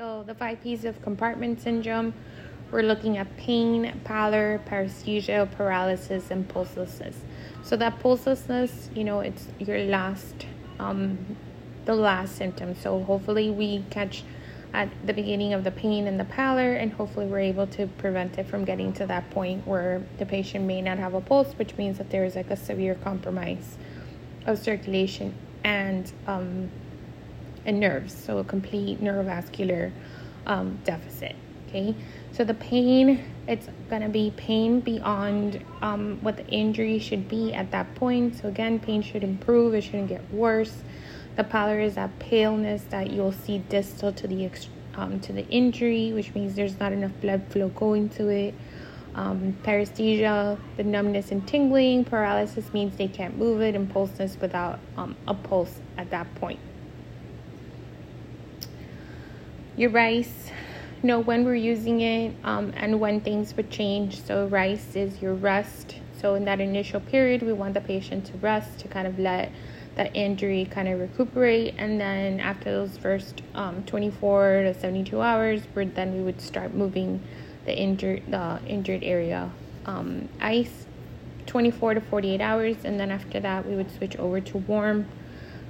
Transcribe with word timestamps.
So 0.00 0.24
the 0.26 0.34
five 0.34 0.62
P's 0.62 0.86
of 0.86 1.02
compartment 1.02 1.60
syndrome, 1.60 2.14
we're 2.70 2.80
looking 2.80 3.18
at 3.18 3.36
pain, 3.36 4.00
pallor, 4.02 4.58
paresthesia, 4.66 5.54
paralysis, 5.58 6.30
and 6.30 6.48
pulselessness. 6.48 7.16
So 7.62 7.76
that 7.76 7.98
pulselessness, 7.98 8.96
you 8.96 9.04
know, 9.04 9.20
it's 9.20 9.48
your 9.58 9.78
last, 9.80 10.46
um, 10.78 11.36
the 11.84 11.94
last 11.94 12.36
symptom. 12.36 12.74
So 12.76 13.02
hopefully 13.02 13.50
we 13.50 13.84
catch 13.90 14.24
at 14.72 14.88
the 15.04 15.12
beginning 15.12 15.52
of 15.52 15.64
the 15.64 15.70
pain 15.70 16.06
and 16.06 16.18
the 16.18 16.24
pallor, 16.24 16.72
and 16.72 16.94
hopefully 16.94 17.26
we're 17.26 17.40
able 17.40 17.66
to 17.66 17.86
prevent 17.98 18.38
it 18.38 18.46
from 18.46 18.64
getting 18.64 18.94
to 18.94 19.06
that 19.06 19.28
point 19.28 19.66
where 19.66 20.02
the 20.16 20.24
patient 20.24 20.64
may 20.64 20.80
not 20.80 20.96
have 20.96 21.12
a 21.12 21.20
pulse, 21.20 21.52
which 21.58 21.76
means 21.76 21.98
that 21.98 22.08
there 22.08 22.24
is 22.24 22.36
like 22.36 22.48
a 22.48 22.56
severe 22.56 22.94
compromise 22.94 23.76
of 24.46 24.58
circulation 24.58 25.34
and 25.62 26.10
um, 26.26 26.70
and 27.64 27.80
nerves, 27.80 28.14
so 28.14 28.38
a 28.38 28.44
complete 28.44 29.00
neurovascular 29.02 29.92
um, 30.46 30.78
deficit. 30.84 31.36
Okay, 31.68 31.94
so 32.32 32.42
the 32.42 32.54
pain, 32.54 33.24
it's 33.46 33.68
gonna 33.88 34.08
be 34.08 34.32
pain 34.36 34.80
beyond 34.80 35.64
um, 35.82 36.18
what 36.20 36.36
the 36.36 36.46
injury 36.48 36.98
should 36.98 37.28
be 37.28 37.52
at 37.52 37.70
that 37.70 37.94
point. 37.94 38.36
So 38.36 38.48
again, 38.48 38.80
pain 38.80 39.02
should 39.02 39.22
improve; 39.22 39.74
it 39.74 39.82
shouldn't 39.82 40.08
get 40.08 40.28
worse. 40.32 40.82
The 41.36 41.44
pallor 41.44 41.78
is 41.78 41.94
that 41.94 42.18
paleness 42.18 42.82
that 42.90 43.10
you'll 43.10 43.32
see 43.32 43.58
distal 43.68 44.12
to 44.12 44.26
the 44.26 44.50
um, 44.96 45.20
to 45.20 45.32
the 45.32 45.46
injury, 45.48 46.12
which 46.12 46.34
means 46.34 46.54
there's 46.54 46.78
not 46.80 46.92
enough 46.92 47.12
blood 47.20 47.44
flow 47.50 47.68
going 47.68 48.08
to 48.10 48.28
it. 48.28 48.54
Um, 49.14 49.56
paresthesia, 49.64 50.58
the 50.76 50.84
numbness 50.84 51.30
and 51.32 51.46
tingling. 51.46 52.04
Paralysis 52.04 52.72
means 52.72 52.96
they 52.96 53.08
can't 53.08 53.36
move 53.36 53.60
it, 53.60 53.74
and 53.74 53.90
pulseness 53.90 54.36
without 54.40 54.78
um, 54.96 55.16
a 55.26 55.34
pulse 55.34 55.80
at 55.96 56.10
that 56.10 56.32
point. 56.36 56.60
Your 59.80 59.88
rice, 59.88 60.50
know 61.02 61.20
when 61.20 61.42
we're 61.42 61.54
using 61.54 62.02
it 62.02 62.34
um, 62.44 62.70
and 62.76 63.00
when 63.00 63.22
things 63.22 63.56
would 63.56 63.70
change. 63.70 64.22
So, 64.22 64.46
rice 64.48 64.94
is 64.94 65.22
your 65.22 65.32
rest. 65.32 65.96
So, 66.20 66.34
in 66.34 66.44
that 66.44 66.60
initial 66.60 67.00
period, 67.00 67.40
we 67.40 67.54
want 67.54 67.72
the 67.72 67.80
patient 67.80 68.26
to 68.26 68.36
rest 68.36 68.78
to 68.80 68.88
kind 68.88 69.06
of 69.06 69.18
let 69.18 69.50
that 69.94 70.14
injury 70.14 70.68
kind 70.70 70.86
of 70.86 71.00
recuperate. 71.00 71.76
And 71.78 71.98
then, 71.98 72.40
after 72.40 72.70
those 72.70 72.98
first 72.98 73.40
um, 73.54 73.82
24 73.84 74.64
to 74.64 74.78
72 74.78 75.18
hours, 75.18 75.62
where 75.72 75.86
then 75.86 76.14
we 76.14 76.22
would 76.24 76.42
start 76.42 76.74
moving 76.74 77.22
the 77.64 77.74
injured 77.74 78.24
the 78.28 78.60
injured 78.66 79.02
area. 79.02 79.50
Um, 79.86 80.28
ice 80.42 80.84
24 81.46 81.94
to 81.94 82.00
48 82.02 82.42
hours, 82.42 82.76
and 82.84 83.00
then 83.00 83.10
after 83.10 83.40
that, 83.40 83.66
we 83.66 83.76
would 83.76 83.90
switch 83.90 84.14
over 84.16 84.42
to 84.42 84.58
warm 84.58 85.06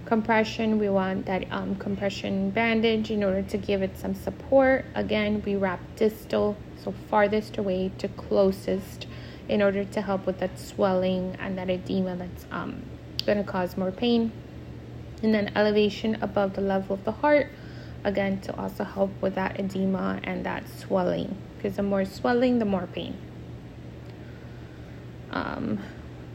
compression. 0.05 0.79
We 0.79 0.89
want 0.89 1.27
that 1.27 1.51
um, 1.51 1.77
compression 1.77 2.51
bandage 2.51 3.11
in 3.11 3.23
order 3.23 3.43
to 3.43 3.59
give 3.59 3.83
it 3.83 3.97
some 3.97 4.15
support. 4.15 4.85
Again 4.95 5.43
we 5.45 5.57
wrap 5.57 5.81
distal 5.97 6.57
so 6.83 6.93
farthest 7.09 7.59
away 7.59 7.93
to 7.99 8.09
closest 8.09 9.07
in 9.49 9.63
order 9.63 9.85
to 9.85 10.01
help 10.01 10.27
with 10.27 10.39
that 10.39 10.59
swelling 10.59 11.37
and 11.41 11.59
that 11.59 11.69
edema 11.69 12.17
that's 12.17 12.47
um, 12.51 12.83
going 13.27 13.39
to 13.39 13.45
cause 13.45 13.77
more 13.77 13.91
pain. 13.91 14.33
And 15.23 15.35
then 15.35 15.53
elevation 15.55 16.17
above 16.23 16.55
the 16.55 16.61
level 16.63 16.95
of 16.95 17.05
the 17.05 17.13
heart 17.13 17.49
again 18.05 18.41
to 18.41 18.57
also 18.57 18.85
help 18.85 19.11
with 19.21 19.35
that 19.35 19.61
edema 19.61 20.21
and 20.25 20.47
that 20.47 20.65
swelling 20.69 21.37
because 21.57 21.77
the 21.77 21.83
more 21.83 22.05
swelling 22.05 22.59
the 22.59 22.65
more 22.65 22.87
pain. 22.87 23.17
Um, 25.31 25.79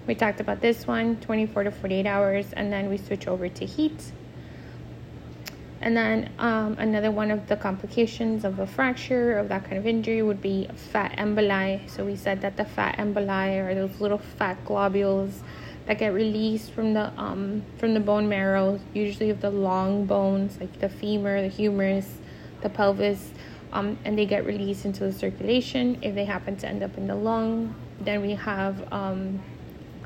we 0.07 0.15
talked 0.15 0.39
about 0.39 0.61
this 0.61 0.85
one 0.85 1.17
24 1.17 1.63
to 1.63 1.71
48 1.71 2.05
hours, 2.05 2.53
and 2.53 2.71
then 2.71 2.89
we 2.89 2.97
switch 2.97 3.27
over 3.27 3.49
to 3.49 3.65
heat. 3.65 4.11
And 5.81 5.95
then 5.95 6.31
um, 6.39 6.75
another 6.79 7.11
one 7.11 7.31
of 7.31 7.47
the 7.47 7.55
complications 7.55 8.43
of 8.43 8.59
a 8.59 8.65
fracture 8.65 9.37
of 9.37 9.49
that 9.49 9.65
kind 9.65 9.77
of 9.77 9.85
injury 9.85 10.21
would 10.21 10.41
be 10.41 10.67
fat 10.91 11.15
emboli. 11.17 11.87
So 11.89 12.05
we 12.05 12.15
said 12.15 12.41
that 12.41 12.57
the 12.57 12.65
fat 12.65 12.97
emboli 12.97 13.59
are 13.63 13.75
those 13.75 13.99
little 13.99 14.17
fat 14.17 14.63
globules 14.65 15.41
that 15.85 15.99
get 15.99 16.13
released 16.13 16.71
from 16.71 16.93
the 16.93 17.11
um, 17.21 17.63
from 17.77 17.93
the 17.93 17.99
bone 17.99 18.27
marrow, 18.27 18.79
usually 18.93 19.29
of 19.29 19.41
the 19.41 19.51
long 19.51 20.05
bones 20.05 20.57
like 20.59 20.79
the 20.79 20.89
femur, 20.89 21.41
the 21.41 21.47
humerus, 21.47 22.17
the 22.61 22.69
pelvis, 22.69 23.31
um, 23.71 23.97
and 24.05 24.17
they 24.17 24.25
get 24.25 24.45
released 24.45 24.85
into 24.85 25.03
the 25.03 25.13
circulation. 25.13 25.99
If 26.01 26.15
they 26.15 26.25
happen 26.25 26.55
to 26.57 26.67
end 26.67 26.81
up 26.81 26.97
in 26.97 27.05
the 27.05 27.15
lung, 27.15 27.75
then 28.01 28.21
we 28.21 28.31
have 28.31 28.91
um, 28.91 29.39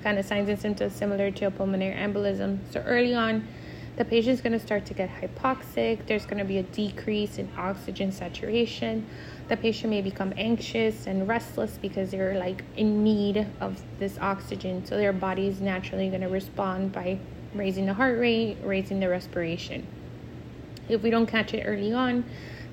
kind 0.02 0.18
of 0.18 0.26
signs 0.26 0.50
and 0.50 0.60
symptoms 0.60 0.94
similar 0.94 1.32
to 1.32 1.46
a 1.46 1.52
pulmonary 1.52 1.96
embolism. 1.96 2.60
So 2.72 2.82
early 2.82 3.14
on, 3.14 3.48
the 4.00 4.06
patient 4.06 4.36
is 4.36 4.42
going 4.42 4.54
to 4.54 4.66
start 4.66 4.86
to 4.86 4.94
get 4.94 5.10
hypoxic. 5.10 6.08
There's 6.08 6.26
going 6.26 6.38
to 6.38 6.46
be 6.46 6.60
a 6.60 6.64
decrease 6.64 7.38
in 7.38 7.50
oxygen 7.58 8.14
saturation. 8.14 9.06
The 9.50 9.58
patient 9.58 9.90
may 9.90 10.02
become 10.02 10.34
anxious 10.38 11.06
and 11.06 11.28
restless 11.28 11.78
because 11.78 12.12
they're 12.12 12.40
like 12.40 12.64
in 12.78 13.04
need 13.04 13.46
of 13.60 13.82
this 14.00 14.18
oxygen. 14.20 14.86
So 14.86 14.96
their 14.96 15.12
body 15.12 15.48
is 15.48 15.60
naturally 15.60 16.08
going 16.08 16.22
to 16.22 16.30
respond 16.30 16.94
by 16.94 17.20
raising 17.54 17.88
the 17.88 17.94
heart 17.94 18.20
rate, 18.20 18.58
raising 18.64 19.02
the 19.02 19.10
respiration. 19.10 19.86
If 20.88 21.04
we 21.04 21.10
don't 21.10 21.28
catch 21.28 21.54
it 21.54 21.64
early 21.66 21.92
on, 21.92 22.24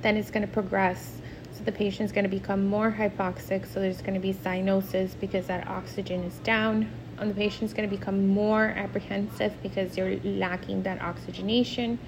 then 0.03 0.17
it's 0.17 0.31
going 0.31 0.47
to 0.47 0.53
progress. 0.53 1.19
So 1.55 1.65
the 1.65 1.73
patient 1.73 2.07
is 2.07 2.13
going 2.13 2.23
to 2.25 2.31
become 2.31 2.67
more 2.67 2.93
hypoxic. 2.93 3.67
So 3.67 3.81
there's 3.81 4.01
going 4.01 4.15
to 4.15 4.21
be 4.21 4.33
cyanosis 4.33 5.19
because 5.19 5.49
that 5.49 5.67
oxygen 5.67 6.23
is 6.23 6.35
down 6.41 6.89
and 7.19 7.31
the 7.31 7.35
patient's 7.35 7.73
going 7.73 7.89
to 7.89 7.97
become 7.97 8.29
more 8.29 8.67
apprehensive 8.77 9.53
because 9.63 9.95
they're 9.95 10.19
lacking 10.25 10.83
that 10.83 11.01
oxygenation. 11.01 11.99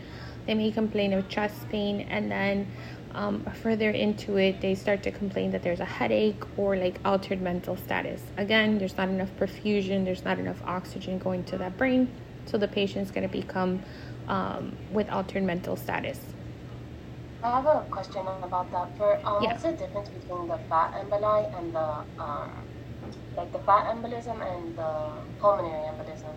They 0.46 0.54
may 0.54 0.70
complain 0.70 1.12
of 1.12 1.28
chest 1.28 1.68
pain, 1.68 2.02
and 2.02 2.30
then 2.30 2.66
um, 3.14 3.44
further 3.62 3.90
into 3.90 4.36
it, 4.36 4.60
they 4.60 4.74
start 4.74 5.02
to 5.02 5.10
complain 5.10 5.50
that 5.50 5.62
there's 5.62 5.80
a 5.80 5.84
headache 5.84 6.42
or 6.56 6.76
like 6.76 6.98
altered 7.04 7.40
mental 7.40 7.76
status. 7.76 8.22
Again, 8.36 8.78
there's 8.78 8.96
not 8.96 9.08
enough 9.08 9.30
perfusion, 9.38 10.04
there's 10.04 10.24
not 10.24 10.38
enough 10.38 10.62
oxygen 10.64 11.18
going 11.18 11.44
to 11.44 11.58
that 11.58 11.76
brain, 11.76 12.08
so 12.46 12.58
the 12.58 12.68
patient's 12.68 13.10
going 13.10 13.28
to 13.28 13.32
become 13.32 13.82
um, 14.28 14.76
with 14.92 15.10
altered 15.10 15.42
mental 15.42 15.76
status. 15.76 16.20
I 17.42 17.60
have 17.60 17.66
a 17.66 17.86
question 17.90 18.26
about 18.42 18.70
that. 18.72 18.96
For 18.96 19.14
um, 19.24 19.42
yeah. 19.42 19.52
what's 19.52 19.62
the 19.62 19.72
difference 19.72 20.08
between 20.08 20.48
the 20.48 20.58
fat 20.68 20.92
emboli 20.94 21.58
and 21.58 21.72
the 21.72 22.22
um, 22.22 22.50
like 23.38 23.52
the 23.52 23.58
fat 23.60 23.94
embolism 23.94 24.38
and 24.52 24.76
the 24.76 24.90
pulmonary 25.40 25.86
embolism? 25.90 26.34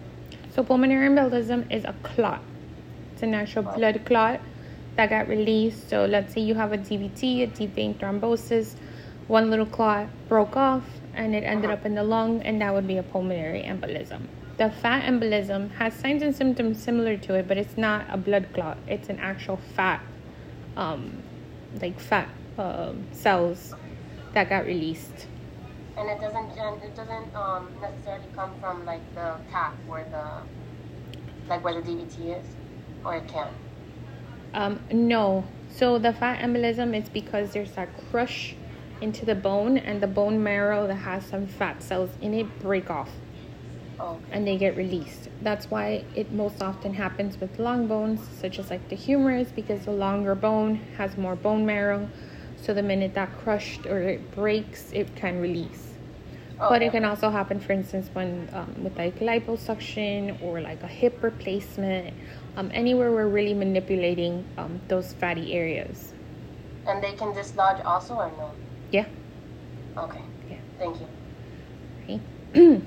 So 0.54 0.64
pulmonary 0.64 1.10
embolism 1.10 1.70
is 1.72 1.84
a 1.84 1.96
clot. 2.04 2.42
It's 3.14 3.24
a 3.24 3.26
natural 3.26 3.66
what? 3.66 3.76
blood 3.76 4.06
clot 4.06 4.40
that 4.96 5.10
got 5.10 5.28
released. 5.28 5.90
So 5.90 6.06
let's 6.06 6.34
say 6.34 6.42
you 6.42 6.54
have 6.54 6.74
a 6.74 6.78
DVT, 6.78 7.44
a 7.44 7.48
deep 7.48 7.74
vein 7.74 7.96
thrombosis, 7.96 8.76
one 9.28 9.50
little 9.50 9.66
clot 9.66 10.08
broke 10.30 10.56
off 10.56 10.84
and 11.16 11.34
it 11.34 11.44
ended 11.44 11.72
uh-huh. 11.72 11.80
up 11.80 11.86
in 11.86 11.96
the 11.96 12.04
lung, 12.04 12.42
and 12.44 12.62
that 12.62 12.74
would 12.74 12.88
be 12.88 12.98
a 12.98 13.04
pulmonary 13.04 13.64
embolism. 13.64 14.22
The 14.58 14.70
fat 14.70 15.04
embolism 15.04 15.72
has 15.72 15.94
signs 15.94 16.22
and 16.22 16.36
symptoms 16.36 16.82
similar 16.82 17.18
to 17.18 17.34
it, 17.34 17.48
but 17.48 17.58
it's 17.58 17.78
not 17.78 18.06
a 18.10 18.18
blood 18.18 18.48
clot. 18.54 18.78
It's 18.88 19.10
an 19.10 19.20
actual 19.20 19.58
fat, 19.76 20.02
um, 20.78 21.22
like 21.82 22.00
fat 22.00 22.30
uh, 22.58 22.94
cells 23.12 23.74
that 24.34 24.50
got 24.50 24.66
released 24.66 25.28
and 25.98 26.10
it 26.10 26.20
doesn't 26.20 26.52
it 26.84 26.96
doesn't 26.96 27.36
um, 27.36 27.70
necessarily 27.82 28.26
come 28.36 28.52
from 28.60 28.86
like 28.86 29.02
the 29.16 29.36
cap 29.52 29.76
where 29.88 30.06
the 30.06 31.50
like 31.50 31.64
where 31.64 31.80
the 31.82 31.82
DVT 31.82 32.40
is, 32.40 32.46
or 33.04 33.16
it 33.16 33.28
can. 33.28 33.50
Um, 34.54 34.80
no. 34.92 35.46
So 35.70 35.98
the 35.98 36.14
fat 36.14 36.40
embolism 36.40 36.96
is 36.96 37.10
because 37.10 37.52
there's 37.54 37.72
that 37.74 37.90
crush 38.10 38.56
into 39.02 39.26
the 39.26 39.36
bone, 39.36 39.78
and 39.78 40.02
the 40.02 40.08
bone 40.08 40.44
marrow 40.44 40.88
that 40.88 40.96
has 40.96 41.26
some 41.26 41.48
fat 41.48 41.82
cells 41.82 42.12
in 42.22 42.34
it 42.34 42.60
break 42.60 42.90
off. 42.90 43.10
Oh, 44.00 44.12
okay. 44.12 44.24
And 44.32 44.48
they 44.48 44.58
get 44.58 44.76
released. 44.76 45.30
That's 45.42 45.70
why 45.72 46.04
it 46.16 46.32
most 46.32 46.62
often 46.62 46.94
happens 46.94 47.40
with 47.40 47.58
long 47.60 47.88
bones, 47.88 48.22
such 48.40 48.60
as 48.60 48.70
like 48.70 48.90
the 48.90 48.96
humerus, 48.96 49.50
because 49.56 49.86
the 49.86 49.92
longer 49.92 50.36
bone 50.36 50.76
has 50.98 51.18
more 51.18 51.36
bone 51.36 51.66
marrow. 51.66 52.10
So 52.62 52.76
the 52.76 52.84
minute 52.84 53.16
that 53.16 53.36
crushed 53.40 53.88
or 53.88 54.02
it 54.02 54.36
breaks, 54.36 54.92
it 54.92 55.16
can 55.16 55.42
release. 55.42 55.88
Oh, 56.60 56.70
but 56.70 56.84
it 56.84 56.92
can 56.92 57.06
also 57.06 57.32
happen, 57.32 57.60
for 57.60 57.74
instance, 57.74 58.10
when 58.14 58.48
um, 58.54 58.84
with 58.84 58.96
like 58.96 59.20
liposuction 59.20 60.40
or 60.44 60.62
like 60.62 60.84
a 60.84 60.88
hip 60.88 61.24
replacement, 61.24 62.14
um, 62.56 62.70
anywhere 62.72 63.12
we're 63.12 63.28
really 63.28 63.56
manipulating 63.56 64.46
um, 64.60 64.80
those 64.88 65.14
fatty 65.14 65.54
areas. 65.54 66.14
And 66.88 67.04
they 67.04 67.14
can 67.14 67.34
dislodge 67.34 67.84
also 67.84 68.14
or 68.14 68.32
no? 68.38 68.52
Yeah. 68.92 69.08
Okay. 69.98 70.22
Yeah. 70.52 70.58
Thank 70.78 71.00
you. 71.00 71.08
Okay. 72.04 72.22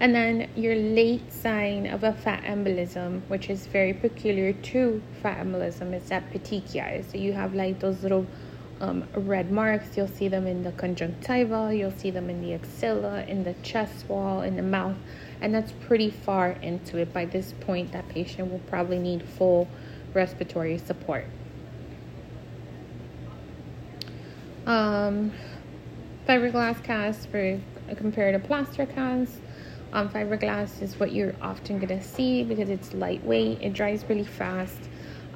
and 0.00 0.14
then 0.14 0.48
your 0.54 0.76
late 0.76 1.32
sign 1.32 1.88
of 1.88 2.04
a 2.04 2.12
fat 2.12 2.44
embolism, 2.44 3.22
which 3.26 3.50
is 3.50 3.66
very 3.66 3.94
peculiar 3.94 4.52
to 4.52 5.02
fat 5.22 5.44
embolism, 5.44 5.92
is 5.92 6.08
that 6.08 6.30
petechiae. 6.32 7.10
So 7.10 7.18
you 7.18 7.32
have 7.32 7.54
like 7.54 7.80
those 7.80 8.02
little 8.04 8.26
um, 8.82 9.04
red 9.14 9.50
marks. 9.50 9.96
You'll 9.96 10.08
see 10.08 10.28
them 10.28 10.46
in 10.46 10.64
the 10.64 10.72
conjunctiva, 10.72 11.74
you'll 11.74 11.92
see 11.92 12.10
them 12.10 12.28
in 12.28 12.42
the 12.42 12.52
axilla, 12.52 13.24
in 13.24 13.44
the 13.44 13.54
chest 13.62 14.08
wall, 14.08 14.42
in 14.42 14.56
the 14.56 14.62
mouth, 14.62 14.96
and 15.40 15.54
that's 15.54 15.72
pretty 15.86 16.10
far 16.10 16.50
into 16.50 16.98
it. 16.98 17.12
By 17.12 17.24
this 17.24 17.54
point, 17.60 17.92
that 17.92 18.08
patient 18.08 18.50
will 18.50 18.58
probably 18.60 18.98
need 18.98 19.22
full 19.22 19.68
respiratory 20.12 20.78
support. 20.78 21.24
Um, 24.66 25.32
fiberglass 26.28 26.82
cast 26.82 27.28
for 27.28 27.60
compared 27.96 28.40
to 28.40 28.46
plaster 28.46 28.86
cast. 28.86 29.34
Um, 29.92 30.08
fiberglass 30.08 30.82
is 30.82 30.98
what 30.98 31.12
you're 31.12 31.34
often 31.40 31.78
gonna 31.78 32.02
see 32.02 32.42
because 32.42 32.68
it's 32.68 32.94
lightweight, 32.94 33.60
it 33.60 33.74
dries 33.74 34.04
really 34.08 34.24
fast, 34.24 34.78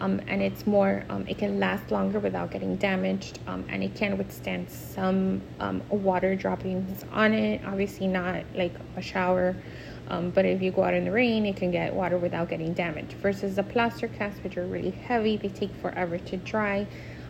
um, 0.01 0.21
and 0.27 0.43
it's 0.43 0.67
more, 0.67 1.05
um, 1.09 1.27
it 1.27 1.39
can 1.39 1.59
last 1.59 1.91
longer 1.91 2.19
without 2.19 2.51
getting 2.51 2.77
damaged, 2.77 3.39
um, 3.47 3.65
and 3.69 3.83
it 3.83 3.95
can 3.95 4.19
withstand 4.19 4.71
some 4.71 5.41
um, 5.61 5.83
water 5.89 6.37
droppings 6.37 7.05
on 7.13 7.33
it. 7.33 7.63
Obviously, 7.65 8.07
not 8.07 8.45
like 8.55 8.75
a 8.97 9.03
shower, 9.03 9.57
um, 10.09 10.31
but 10.31 10.45
if 10.45 10.61
you 10.61 10.71
go 10.71 10.85
out 10.85 10.95
in 10.95 11.05
the 11.05 11.13
rain, 11.13 11.47
it 11.47 11.57
can 11.57 11.71
get 11.71 11.95
water 11.95 12.19
without 12.19 12.49
getting 12.49 12.75
damaged. 12.75 13.13
Versus 13.15 13.57
the 13.57 13.63
plaster 13.63 14.09
casts, 14.09 14.43
which 14.45 14.57
are 14.57 14.67
really 14.67 14.91
heavy, 14.91 15.37
they 15.37 15.49
take 15.49 15.75
forever 15.77 16.19
to 16.19 16.37
dry 16.39 16.87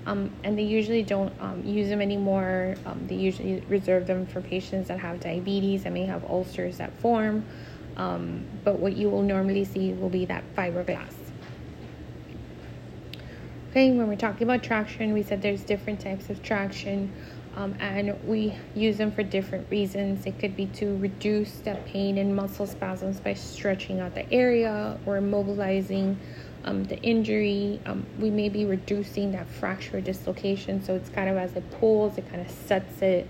um, 0.06 0.30
and 0.44 0.56
they 0.56 0.62
usually 0.62 1.02
don't 1.02 1.32
use 1.64 1.88
them 1.88 2.00
anymore. 2.00 2.76
They 3.08 3.16
usually 3.16 3.60
reserve 3.68 4.06
them 4.06 4.24
for 4.26 4.40
patients 4.40 4.86
that 4.88 5.00
have 5.00 5.18
diabetes 5.18 5.84
and 5.84 5.94
may 5.94 6.06
have 6.06 6.24
ulcers 6.30 6.78
that 6.78 6.96
form. 7.00 7.44
But 7.96 8.78
what 8.78 8.96
you 8.96 9.10
will 9.10 9.22
normally 9.22 9.64
see 9.64 9.94
will 9.94 10.08
be 10.08 10.24
that 10.26 10.44
fiberglass. 10.54 11.15
Okay, 13.76 13.92
when 13.92 14.08
we're 14.08 14.16
talking 14.16 14.44
about 14.44 14.62
traction, 14.62 15.12
we 15.12 15.22
said 15.22 15.42
there's 15.42 15.60
different 15.60 16.00
types 16.00 16.30
of 16.30 16.42
traction. 16.42 17.12
Um, 17.56 17.74
and 17.78 18.18
we 18.26 18.54
use 18.74 18.96
them 18.96 19.12
for 19.12 19.22
different 19.22 19.70
reasons. 19.70 20.24
It 20.24 20.38
could 20.38 20.56
be 20.56 20.64
to 20.76 20.96
reduce 20.96 21.56
the 21.58 21.74
pain 21.84 22.16
and 22.16 22.34
muscle 22.34 22.66
spasms 22.66 23.20
by 23.20 23.34
stretching 23.34 24.00
out 24.00 24.14
the 24.14 24.32
area 24.32 24.98
or 25.04 25.20
immobilizing 25.20 26.16
um, 26.64 26.84
the 26.84 26.98
injury. 27.02 27.78
Um, 27.84 28.06
we 28.18 28.30
may 28.30 28.48
be 28.48 28.64
reducing 28.64 29.32
that 29.32 29.46
fracture 29.46 30.00
dislocation, 30.00 30.82
so 30.82 30.94
it's 30.94 31.10
kind 31.10 31.28
of 31.28 31.36
as 31.36 31.54
it 31.54 31.70
pulls, 31.72 32.16
it 32.16 32.26
kind 32.30 32.40
of 32.40 32.50
sets 32.50 33.02
it. 33.02 33.28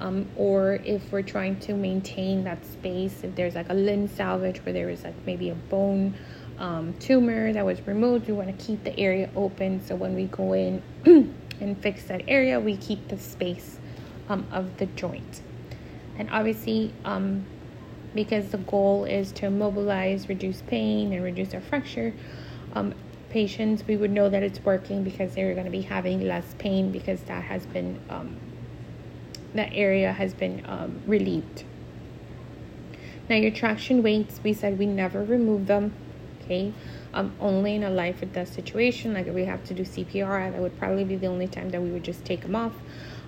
Um, 0.00 0.28
or 0.34 0.80
if 0.84 1.12
we're 1.12 1.22
trying 1.22 1.60
to 1.60 1.72
maintain 1.72 2.42
that 2.42 2.66
space, 2.66 3.22
if 3.22 3.36
there's 3.36 3.54
like 3.54 3.70
a 3.70 3.74
limb 3.74 4.08
salvage 4.08 4.58
where 4.64 4.72
there 4.72 4.90
is 4.90 5.04
like 5.04 5.14
maybe 5.24 5.50
a 5.50 5.54
bone 5.54 6.14
um, 6.58 6.94
tumor 6.98 7.52
that 7.52 7.64
was 7.64 7.84
removed, 7.86 8.28
we 8.28 8.34
want 8.34 8.56
to 8.56 8.64
keep 8.64 8.84
the 8.84 8.98
area 8.98 9.30
open. 9.36 9.84
So 9.84 9.94
when 9.94 10.14
we 10.14 10.26
go 10.26 10.52
in 10.52 10.82
and 11.60 11.80
fix 11.82 12.04
that 12.04 12.22
area, 12.28 12.60
we 12.60 12.76
keep 12.76 13.08
the 13.08 13.18
space 13.18 13.78
um, 14.28 14.46
of 14.52 14.76
the 14.78 14.86
joint. 14.86 15.42
And 16.18 16.30
obviously, 16.30 16.92
um, 17.04 17.44
because 18.14 18.50
the 18.50 18.58
goal 18.58 19.04
is 19.04 19.32
to 19.32 19.50
mobilize, 19.50 20.28
reduce 20.28 20.62
pain, 20.62 21.12
and 21.12 21.24
reduce 21.24 21.52
our 21.54 21.60
fracture, 21.60 22.14
um, 22.74 22.94
patients, 23.30 23.82
we 23.88 23.96
would 23.96 24.12
know 24.12 24.28
that 24.28 24.44
it's 24.44 24.60
working 24.60 25.02
because 25.02 25.34
they're 25.34 25.54
going 25.54 25.64
to 25.64 25.70
be 25.70 25.82
having 25.82 26.20
less 26.26 26.54
pain 26.58 26.92
because 26.92 27.20
that 27.22 27.42
has 27.42 27.66
been, 27.66 28.00
um, 28.08 28.36
that 29.54 29.70
area 29.72 30.12
has 30.12 30.32
been 30.34 30.62
um, 30.66 31.00
relieved. 31.06 31.64
Now, 33.28 33.36
your 33.36 33.50
traction 33.50 34.02
weights, 34.02 34.38
we 34.44 34.52
said 34.52 34.78
we 34.78 34.86
never 34.86 35.24
remove 35.24 35.66
them, 35.66 35.94
okay? 36.44 36.72
Um, 37.12 37.32
only 37.40 37.74
in 37.74 37.84
a 37.84 37.90
life 37.90 38.22
or 38.22 38.26
death 38.26 38.52
situation, 38.52 39.14
like 39.14 39.26
if 39.26 39.34
we 39.34 39.44
have 39.44 39.64
to 39.64 39.74
do 39.74 39.82
CPR, 39.82 40.52
that 40.52 40.60
would 40.60 40.78
probably 40.78 41.04
be 41.04 41.16
the 41.16 41.26
only 41.26 41.46
time 41.46 41.70
that 41.70 41.80
we 41.80 41.90
would 41.90 42.04
just 42.04 42.24
take 42.24 42.42
them 42.42 42.56
off. 42.56 42.72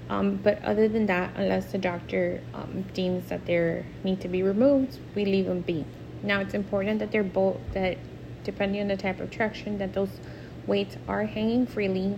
Um, 0.08 0.36
but 0.36 0.62
other 0.62 0.88
than 0.88 1.06
that, 1.06 1.32
unless 1.36 1.72
the 1.72 1.78
doctor 1.78 2.40
um, 2.54 2.84
deems 2.94 3.28
that 3.28 3.44
they 3.46 3.84
need 4.04 4.20
to 4.20 4.28
be 4.28 4.42
removed, 4.42 4.98
we 5.14 5.24
leave 5.24 5.46
them 5.46 5.62
be. 5.62 5.84
Now, 6.22 6.40
it's 6.40 6.54
important 6.54 7.00
that 7.00 7.10
they're 7.10 7.24
both 7.24 7.58
that 7.72 7.98
depending 8.44 8.80
on 8.80 8.88
the 8.88 8.96
type 8.96 9.20
of 9.20 9.30
traction 9.30 9.78
that 9.78 9.92
those 9.92 10.20
weights 10.66 10.96
are 11.08 11.24
hanging 11.24 11.66
freely. 11.66 12.16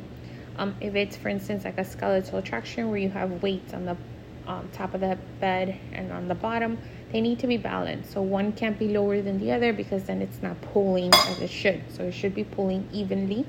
Um, 0.58 0.74
if 0.80 0.94
it's, 0.94 1.16
for 1.16 1.28
instance, 1.28 1.64
like 1.64 1.78
a 1.78 1.84
skeletal 1.84 2.42
traction 2.42 2.90
where 2.90 2.98
you 2.98 3.08
have 3.08 3.42
weights 3.42 3.72
on 3.72 3.86
the 3.86 3.96
um, 4.46 4.68
top 4.72 4.94
of 4.94 5.00
the 5.00 5.18
bed 5.40 5.78
and 5.92 6.12
on 6.12 6.28
the 6.28 6.34
bottom, 6.34 6.78
they 7.12 7.20
need 7.20 7.38
to 7.40 7.46
be 7.46 7.56
balanced. 7.56 8.12
So 8.12 8.22
one 8.22 8.52
can't 8.52 8.78
be 8.78 8.88
lower 8.88 9.22
than 9.22 9.38
the 9.38 9.52
other 9.52 9.72
because 9.72 10.04
then 10.04 10.20
it's 10.20 10.42
not 10.42 10.60
pulling 10.60 11.12
as 11.14 11.40
it 11.40 11.50
should. 11.50 11.82
So 11.90 12.04
it 12.04 12.12
should 12.12 12.34
be 12.34 12.44
pulling 12.44 12.88
evenly. 12.92 13.46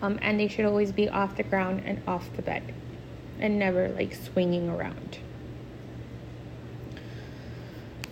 Um, 0.00 0.18
and 0.22 0.40
they 0.40 0.48
should 0.48 0.64
always 0.64 0.90
be 0.90 1.08
off 1.08 1.36
the 1.36 1.42
ground 1.42 1.82
and 1.84 2.02
off 2.08 2.28
the 2.34 2.42
bed 2.42 2.74
and 3.38 3.58
never 3.58 3.88
like 3.90 4.14
swinging 4.14 4.68
around. 4.68 5.18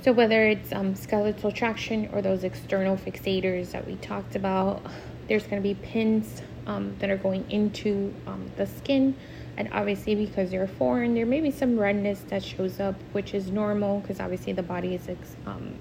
So 0.03 0.13
whether 0.13 0.47
it's 0.47 0.73
um, 0.73 0.95
skeletal 0.95 1.53
traction 1.53 2.09
or 2.13 2.23
those 2.23 2.43
external 2.43 2.97
fixators 2.97 3.73
that 3.73 3.87
we 3.87 3.97
talked 3.97 4.35
about, 4.35 4.83
there's 5.29 5.43
going 5.45 5.63
to 5.63 5.69
be 5.69 5.75
pins 5.75 6.41
um, 6.67 6.97
that 7.01 7.11
are 7.11 7.19
going 7.19 7.51
into 7.51 8.15
um, 8.27 8.51
the 8.57 8.67
skin. 8.67 9.15
And 9.61 9.69
obviously, 9.75 10.15
because 10.15 10.51
they're 10.51 10.67
foreign, 10.67 11.13
there 11.13 11.27
may 11.27 11.43
be 11.43 11.51
some 11.51 11.79
redness 11.79 12.21
that 12.29 12.43
shows 12.43 12.81
up, 12.81 12.95
which 13.13 13.35
is 13.35 13.51
normal 13.51 14.01
because 14.01 14.19
obviously 14.19 14.55
the 14.55 14.63
body 14.63 14.95
is 14.95 15.07
um, 15.45 15.75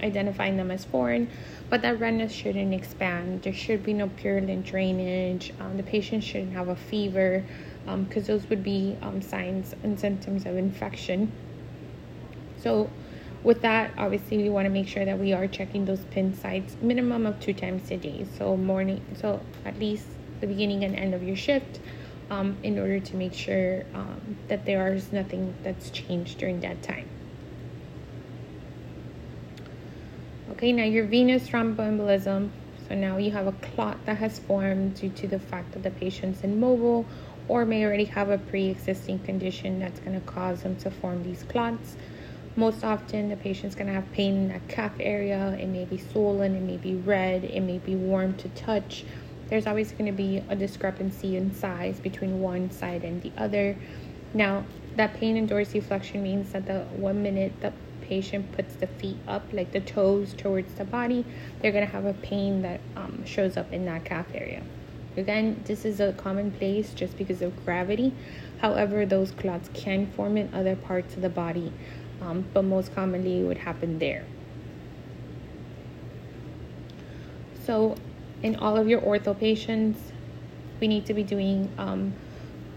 identifying 0.00 0.56
them 0.56 0.70
as 0.70 0.84
foreign. 0.84 1.28
But 1.68 1.82
that 1.82 1.98
redness 1.98 2.30
shouldn't 2.30 2.72
expand. 2.72 3.42
There 3.42 3.52
should 3.52 3.82
be 3.82 3.92
no 3.92 4.08
purulent 4.08 4.64
drainage. 4.64 5.52
Um, 5.58 5.76
the 5.76 5.82
patient 5.82 6.22
shouldn't 6.22 6.52
have 6.52 6.68
a 6.68 6.76
fever 6.76 7.44
because 7.84 8.28
um, 8.30 8.36
those 8.36 8.48
would 8.48 8.62
be 8.62 8.96
signs 9.18 9.74
and 9.82 9.98
symptoms 9.98 10.46
of 10.46 10.56
infection. 10.56 11.32
So 12.62 12.88
with 13.42 13.62
that 13.62 13.90
obviously 13.98 14.36
we 14.36 14.48
want 14.48 14.66
to 14.66 14.70
make 14.70 14.86
sure 14.86 15.04
that 15.04 15.18
we 15.18 15.32
are 15.32 15.48
checking 15.48 15.84
those 15.84 16.04
pin 16.12 16.32
sites 16.32 16.76
minimum 16.80 17.26
of 17.26 17.40
two 17.40 17.52
times 17.52 17.90
a 17.90 17.96
day 17.96 18.24
so 18.38 18.56
morning 18.56 19.04
so 19.20 19.40
at 19.64 19.76
least 19.80 20.06
the 20.40 20.46
beginning 20.46 20.84
and 20.84 20.94
end 20.94 21.12
of 21.12 21.24
your 21.24 21.34
shift 21.34 21.80
um, 22.32 22.56
in 22.62 22.78
order 22.78 22.98
to 22.98 23.16
make 23.16 23.34
sure 23.34 23.84
um, 23.92 24.38
that 24.48 24.64
there 24.64 24.94
is 24.94 25.12
nothing 25.12 25.54
that's 25.62 25.90
changed 25.90 26.38
during 26.38 26.60
that 26.60 26.82
time 26.82 27.06
okay 30.50 30.72
now 30.72 30.82
your 30.82 31.04
venous 31.04 31.46
thromboembolism 31.46 32.48
so 32.88 32.94
now 32.94 33.18
you 33.18 33.30
have 33.30 33.46
a 33.46 33.52
clot 33.52 33.98
that 34.06 34.16
has 34.16 34.38
formed 34.38 34.94
due 34.94 35.10
to 35.10 35.28
the 35.28 35.38
fact 35.38 35.72
that 35.72 35.82
the 35.82 35.90
patient's 35.90 36.42
immobile 36.42 37.04
or 37.48 37.66
may 37.66 37.84
already 37.84 38.04
have 38.04 38.30
a 38.30 38.38
pre-existing 38.38 39.18
condition 39.18 39.78
that's 39.78 40.00
going 40.00 40.18
to 40.18 40.26
cause 40.26 40.62
them 40.62 40.74
to 40.76 40.90
form 40.90 41.22
these 41.22 41.42
clots 41.44 41.96
most 42.54 42.84
often, 42.84 43.30
the 43.30 43.36
patient's 43.36 43.74
going 43.74 43.86
to 43.86 43.94
have 43.94 44.10
pain 44.12 44.34
in 44.34 44.48
that 44.48 44.68
calf 44.68 44.92
area. 45.00 45.56
It 45.58 45.68
may 45.68 45.86
be 45.86 45.96
swollen, 45.96 46.54
it 46.54 46.60
may 46.60 46.76
be 46.76 46.96
red, 46.96 47.44
it 47.44 47.60
may 47.60 47.78
be 47.78 47.94
warm 47.94 48.34
to 48.34 48.48
touch. 48.50 49.04
There's 49.52 49.66
always 49.66 49.92
going 49.92 50.06
to 50.06 50.12
be 50.12 50.42
a 50.48 50.56
discrepancy 50.56 51.36
in 51.36 51.54
size 51.54 52.00
between 52.00 52.40
one 52.40 52.70
side 52.70 53.04
and 53.04 53.20
the 53.20 53.30
other. 53.36 53.76
Now, 54.32 54.64
that 54.96 55.12
pain 55.12 55.36
and 55.36 55.46
dorsiflexion 55.46 56.22
means 56.22 56.52
that 56.52 56.64
the 56.64 56.84
one 56.96 57.22
minute 57.22 57.52
the 57.60 57.70
patient 58.00 58.50
puts 58.52 58.76
the 58.76 58.86
feet 58.86 59.18
up, 59.28 59.42
like 59.52 59.72
the 59.72 59.80
toes 59.80 60.32
towards 60.32 60.72
the 60.76 60.86
body, 60.86 61.26
they're 61.60 61.70
going 61.70 61.86
to 61.86 61.92
have 61.92 62.06
a 62.06 62.14
pain 62.14 62.62
that 62.62 62.80
um, 62.96 63.26
shows 63.26 63.58
up 63.58 63.70
in 63.74 63.84
that 63.84 64.06
calf 64.06 64.24
area. 64.32 64.62
Again, 65.18 65.60
this 65.66 65.84
is 65.84 66.00
a 66.00 66.14
common 66.14 66.52
place 66.52 66.94
just 66.94 67.18
because 67.18 67.42
of 67.42 67.52
gravity. 67.66 68.14
However, 68.62 69.04
those 69.04 69.32
clots 69.32 69.68
can 69.74 70.06
form 70.12 70.38
in 70.38 70.48
other 70.54 70.76
parts 70.76 71.14
of 71.14 71.20
the 71.20 71.28
body 71.28 71.74
um, 72.22 72.46
but 72.54 72.62
most 72.62 72.94
commonly 72.94 73.40
it 73.40 73.44
would 73.44 73.58
happen 73.58 73.98
there. 73.98 74.24
So, 77.66 77.96
in 78.42 78.56
all 78.56 78.76
of 78.76 78.88
your 78.88 79.00
ortho 79.00 79.38
patients, 79.38 79.98
we 80.80 80.88
need 80.88 81.06
to 81.06 81.14
be 81.14 81.22
doing 81.22 81.70
um, 81.78 82.12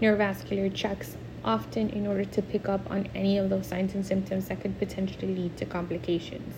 neurovascular 0.00 0.72
checks 0.74 1.16
often 1.44 1.90
in 1.90 2.06
order 2.06 2.24
to 2.24 2.42
pick 2.42 2.68
up 2.68 2.90
on 2.90 3.08
any 3.14 3.38
of 3.38 3.50
those 3.50 3.66
signs 3.66 3.94
and 3.94 4.04
symptoms 4.04 4.48
that 4.48 4.60
could 4.60 4.78
potentially 4.78 5.34
lead 5.34 5.56
to 5.56 5.64
complications. 5.64 6.54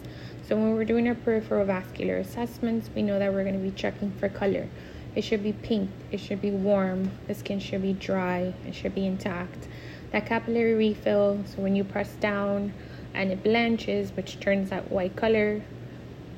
So, 0.46 0.56
when 0.56 0.74
we're 0.74 0.84
doing 0.84 1.08
our 1.08 1.14
peripheral 1.14 1.66
vascular 1.66 2.16
assessments, 2.16 2.90
we 2.94 3.02
know 3.02 3.18
that 3.18 3.32
we're 3.32 3.44
going 3.44 3.58
to 3.58 3.70
be 3.70 3.70
checking 3.70 4.10
for 4.12 4.28
color. 4.28 4.68
It 5.14 5.22
should 5.22 5.42
be 5.42 5.52
pink, 5.52 5.90
it 6.10 6.20
should 6.20 6.40
be 6.40 6.50
warm, 6.50 7.10
the 7.26 7.34
skin 7.34 7.60
should 7.60 7.82
be 7.82 7.92
dry, 7.92 8.54
it 8.66 8.74
should 8.74 8.94
be 8.94 9.06
intact 9.06 9.68
that 10.12 10.26
capillary 10.26 10.74
refill 10.74 11.42
so 11.44 11.62
when 11.62 11.76
you 11.76 11.84
press 11.84 12.10
down 12.20 12.72
and 13.14 13.30
it 13.30 13.42
blanches 13.42 14.12
which 14.12 14.40
turns 14.40 14.70
that 14.70 14.90
white 14.90 15.14
color 15.16 15.62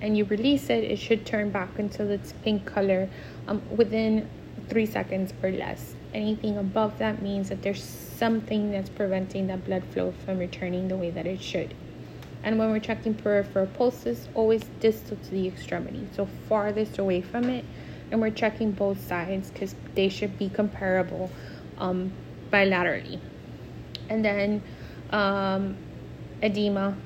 and 0.00 0.16
you 0.16 0.24
release 0.24 0.70
it 0.70 0.84
it 0.84 0.98
should 0.98 1.26
turn 1.26 1.50
back 1.50 1.78
until 1.78 2.10
it's 2.10 2.32
pink 2.42 2.64
color 2.64 3.08
um, 3.48 3.62
within 3.76 4.28
three 4.68 4.86
seconds 4.86 5.32
or 5.42 5.50
less. 5.50 5.94
Anything 6.14 6.56
above 6.56 6.98
that 6.98 7.22
means 7.22 7.48
that 7.48 7.62
there's 7.62 7.82
something 7.82 8.70
that's 8.70 8.88
preventing 8.88 9.46
that 9.48 9.64
blood 9.64 9.84
flow 9.92 10.12
from 10.24 10.38
returning 10.38 10.88
the 10.88 10.96
way 10.96 11.10
that 11.10 11.26
it 11.26 11.42
should. 11.42 11.74
And 12.42 12.58
when 12.58 12.70
we're 12.70 12.80
checking 12.80 13.14
peripheral 13.14 13.66
pulses 13.66 14.28
always 14.34 14.62
distal 14.80 15.16
to 15.16 15.30
the 15.30 15.46
extremity 15.46 16.06
so 16.14 16.26
farthest 16.48 16.98
away 16.98 17.20
from 17.20 17.44
it. 17.44 17.64
And 18.10 18.20
we're 18.20 18.30
checking 18.30 18.72
both 18.72 19.06
sides 19.06 19.50
because 19.50 19.74
they 19.94 20.08
should 20.08 20.36
be 20.38 20.48
comparable 20.48 21.30
um, 21.78 22.12
bilaterally. 22.50 23.20
And 24.08 24.24
then 24.24 24.62
um, 25.10 25.76
edema 26.42 26.96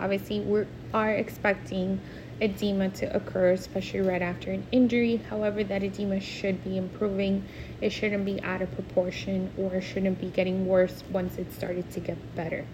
obviously 0.00 0.40
we 0.40 0.64
are 0.92 1.10
expecting 1.12 2.00
edema 2.40 2.88
to 2.88 3.14
occur, 3.14 3.52
especially 3.52 4.00
right 4.00 4.22
after 4.22 4.50
an 4.50 4.66
injury. 4.72 5.16
However, 5.28 5.62
that 5.64 5.82
edema 5.82 6.20
should 6.20 6.64
be 6.64 6.76
improving. 6.76 7.44
It 7.80 7.90
shouldn't 7.90 8.24
be 8.24 8.42
out 8.42 8.62
of 8.62 8.72
proportion 8.72 9.52
or 9.58 9.80
shouldn't 9.80 10.20
be 10.20 10.28
getting 10.28 10.66
worse 10.66 11.04
once 11.10 11.36
it 11.38 11.52
started 11.52 11.90
to 11.92 12.00
get 12.00 12.16
better. 12.34 12.66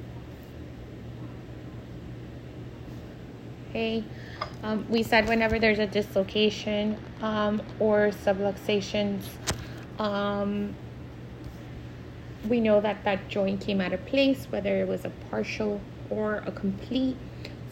Okay, 3.71 4.05
um, 4.63 4.87
we 4.89 5.03
said 5.03 5.29
whenever 5.29 5.59
there's 5.59 5.81
a 5.81 5.87
dislocation 5.87 6.97
um, 7.21 7.61
or 7.79 8.11
subluxations, 8.25 9.25
um, 9.99 10.75
we 12.49 12.61
know 12.61 12.81
that 12.81 13.05
that 13.05 13.29
joint 13.29 13.61
came 13.61 13.81
out 13.81 13.93
of 13.93 14.07
place, 14.07 14.47
whether 14.51 14.81
it 14.81 14.89
was 14.89 15.05
a 15.05 15.11
partial 15.31 15.81
or 16.11 16.37
a 16.47 16.53
complete. 16.53 17.17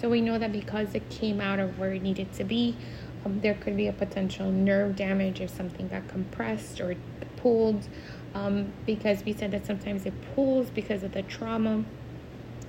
So 0.01 0.09
we 0.09 0.21
know 0.21 0.39
that 0.39 0.53
because 0.53 0.95
it 0.95 1.09
came 1.09 1.41
out 1.41 1.59
of 1.59 1.79
where 1.79 1.93
it 1.93 2.03
needed 2.03 2.33
to 2.35 2.45
be, 2.45 2.77
um, 3.25 3.41
there 3.41 3.55
could 3.55 3.77
be 3.77 3.87
a 3.87 3.93
potential 3.93 4.51
nerve 4.51 4.97
damage 4.97 5.41
if 5.41 5.51
something 5.51 5.89
got 5.89 6.09
compressed 6.09 6.81
or 6.81 6.95
pulled. 7.37 7.89
Um, 8.35 8.73
because 8.85 9.25
we 9.25 9.33
said 9.33 9.53
that 9.53 9.65
sometimes 9.65 10.07
it 10.07 10.15
pulls 10.35 10.69
because 10.69 11.03
of 11.03 11.13
the 11.13 11.23
trauma. 11.23 11.85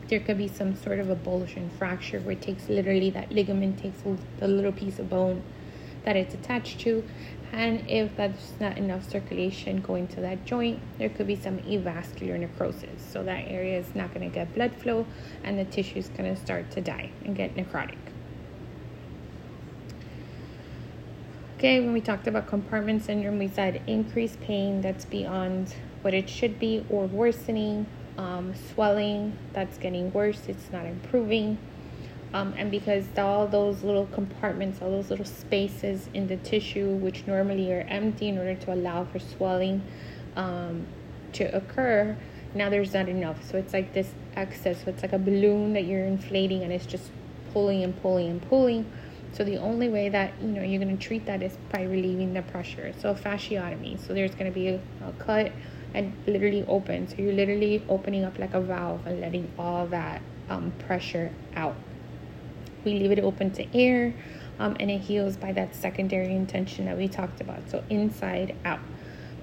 There 0.08 0.20
could 0.20 0.38
be 0.38 0.48
some 0.48 0.76
sort 0.76 1.00
of 1.00 1.10
a 1.10 1.16
bulging 1.16 1.72
fracture 1.72 2.20
where 2.20 2.34
it 2.34 2.42
takes 2.42 2.70
literally 2.70 3.10
that 3.10 3.32
ligament 3.32 3.80
takes 3.80 3.98
the 4.40 4.48
little 4.48 4.72
piece 4.72 5.00
of 5.00 5.10
bone 5.10 5.42
that 6.04 6.16
it's 6.16 6.36
attached 6.36 6.80
to 6.82 7.04
and 7.52 7.90
if 7.90 8.16
that's 8.16 8.54
not 8.60 8.78
enough 8.78 9.10
circulation 9.10 9.82
going 9.82 10.08
to 10.08 10.22
that 10.22 10.46
joint 10.46 10.80
there 10.98 11.10
could 11.10 11.28
be 11.28 11.36
some 11.36 11.58
avascular 11.60 12.40
necrosis. 12.40 13.02
So 13.12 13.24
that 13.24 13.48
area 13.48 13.80
is 13.80 13.96
not 13.96 14.14
going 14.14 14.30
to 14.30 14.34
get 14.34 14.54
blood 14.54 14.76
flow 14.76 15.06
and 15.44 15.58
the 15.58 15.66
tissue 15.66 16.00
is 16.00 16.10
going 16.10 16.34
to 16.34 16.40
start 16.40 16.72
to 16.72 16.82
die 16.82 17.12
and 17.24 17.36
get 17.36 17.56
necrotic. 17.56 17.98
Okay 21.58 21.80
when 21.80 21.94
we 21.94 22.02
talked 22.02 22.28
about 22.28 22.48
compartment 22.48 23.04
syndrome 23.04 23.40
we 23.40 23.48
said 23.48 23.82
increased 23.88 24.40
pain 24.42 24.82
that's 24.82 25.06
beyond 25.06 25.74
what 26.02 26.14
it 26.14 26.30
should 26.30 26.60
be 26.60 26.86
or 26.90 27.06
worsening. 27.08 27.86
Um, 28.18 28.54
swelling 28.74 29.38
that's 29.52 29.78
getting 29.78 30.14
worse 30.14 30.44
it's 30.48 30.72
not 30.72 30.86
improving 30.86 31.58
um, 32.36 32.54
and 32.58 32.70
because 32.70 33.06
all 33.18 33.48
those 33.48 33.82
little 33.82 34.08
compartments, 34.08 34.82
all 34.82 34.92
those 34.92 35.10
little 35.10 35.24
spaces 35.24 36.10
in 36.14 36.28
the 36.28 36.36
tissue, 36.36 36.90
which 36.96 37.26
normally 37.26 37.72
are 37.72 37.86
empty 37.88 38.28
in 38.28 38.38
order 38.38 38.56
to 38.56 38.74
allow 38.74 39.06
for 39.06 39.20
swelling 39.20 39.82
um, 40.36 40.86
to 41.32 41.46
occur, 41.56 42.18
now 42.54 42.70
there's 42.70 42.94
not 42.94 43.08
enough. 43.08 43.42
So 43.50 43.58
it's 43.58 43.72
like 43.72 43.94
this 43.94 44.10
excess. 44.36 44.84
So 44.84 44.90
it's 44.90 45.02
like 45.02 45.14
a 45.14 45.18
balloon 45.18 45.72
that 45.76 45.86
you're 45.86 46.04
inflating 46.04 46.64
and 46.64 46.74
it's 46.74 46.86
just 46.86 47.10
pulling 47.54 47.86
and 47.86 48.02
pulling 48.02 48.28
and 48.28 48.42
pulling. 48.50 48.86
So 49.32 49.46
the 49.46 49.56
only 49.56 49.88
way 49.88 50.10
that 50.10 50.34
you 50.42 50.50
know 50.50 50.62
you're 50.62 50.84
going 50.84 50.98
to 50.98 51.02
treat 51.02 51.26
that 51.28 51.42
is 51.42 51.58
by 51.72 51.84
relieving 51.84 52.34
the 52.34 52.42
pressure. 52.42 52.94
So 53.00 53.14
fasciotomy. 53.14 54.06
So 54.06 54.14
there's 54.14 54.36
going 54.36 54.52
to 54.52 54.56
be 54.56 54.68
a, 54.68 54.82
a 55.08 55.14
cut 55.20 55.54
and 55.94 56.12
literally 56.28 56.66
open. 56.68 57.08
So 57.08 57.16
you're 57.18 57.32
literally 57.32 57.82
opening 57.88 58.26
up 58.26 58.38
like 58.40 58.54
a 58.54 58.60
valve 58.60 59.08
and 59.08 59.22
letting 59.22 59.50
all 59.58 59.88
that 59.88 60.22
um, 60.50 60.74
pressure 60.80 61.32
out 61.56 61.78
we 62.86 63.00
leave 63.00 63.12
it 63.12 63.20
open 63.20 63.52
to 63.52 63.78
air 63.78 64.14
um, 64.60 64.78
and 64.80 64.90
it 64.90 65.00
heals 65.02 65.36
by 65.36 65.52
that 65.52 65.76
secondary 65.76 66.34
intention 66.34 66.86
that 66.86 66.98
we 66.98 67.08
talked 67.08 67.42
about 67.42 67.70
so 67.70 67.84
inside 67.90 68.56
out. 68.64 68.80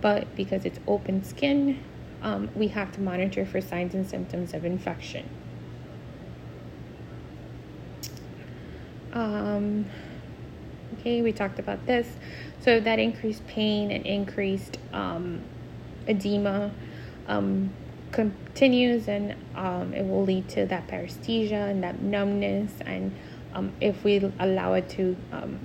But 0.00 0.34
because 0.34 0.64
it's 0.64 0.78
open 0.86 1.22
skin 1.24 1.82
um, 2.22 2.48
we 2.54 2.68
have 2.68 2.92
to 2.92 3.00
monitor 3.00 3.44
for 3.44 3.60
signs 3.60 3.94
and 3.94 4.08
symptoms 4.08 4.54
of 4.54 4.64
infection. 4.64 5.28
Um, 9.12 9.86
okay 10.98 11.20
we 11.20 11.32
talked 11.32 11.58
about 11.58 11.84
this. 11.86 12.08
So 12.60 12.80
that 12.80 12.98
increased 12.98 13.46
pain 13.46 13.90
and 13.90 14.06
increased 14.06 14.78
um, 14.92 15.42
edema 16.06 16.70
um, 17.26 17.72
continues 18.12 19.08
and 19.08 19.34
um, 19.56 19.94
it 19.94 20.06
will 20.06 20.24
lead 20.24 20.48
to 20.50 20.66
that 20.66 20.86
paresthesia 20.86 21.70
and 21.70 21.82
that 21.82 22.00
numbness 22.02 22.72
and 22.84 23.12
um, 23.54 23.72
if 23.80 24.04
we 24.04 24.32
allow 24.38 24.74
it 24.74 24.88
to 24.90 25.16
um, 25.32 25.58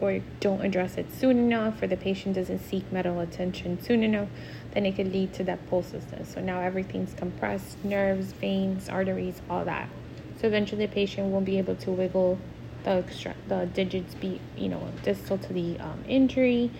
or 0.00 0.20
don't 0.40 0.60
address 0.62 0.96
it 0.96 1.06
soon 1.12 1.38
enough 1.38 1.80
or 1.82 1.86
the 1.86 1.96
patient 1.96 2.34
doesn't 2.34 2.58
seek 2.58 2.90
medical 2.92 3.20
attention 3.20 3.80
soon 3.82 4.02
enough 4.02 4.28
then 4.72 4.84
it 4.84 4.96
could 4.96 5.12
lead 5.12 5.32
to 5.32 5.44
that 5.44 5.64
pulselessness 5.70 6.26
so 6.34 6.40
now 6.40 6.60
everything's 6.60 7.14
compressed 7.14 7.82
nerves 7.84 8.32
veins 8.32 8.88
arteries 8.88 9.40
all 9.48 9.64
that. 9.64 9.88
So 10.40 10.48
eventually 10.48 10.86
the 10.86 10.92
patient 10.92 11.28
won't 11.28 11.46
be 11.46 11.58
able 11.58 11.76
to 11.76 11.90
wiggle 11.90 12.38
the 12.82 12.90
extra 12.90 13.34
the 13.48 13.66
digits 13.66 14.14
be 14.14 14.40
you 14.56 14.68
know 14.68 14.86
distal 15.02 15.38
to 15.38 15.52
the 15.52 15.78
um, 15.80 16.04
injury. 16.06 16.70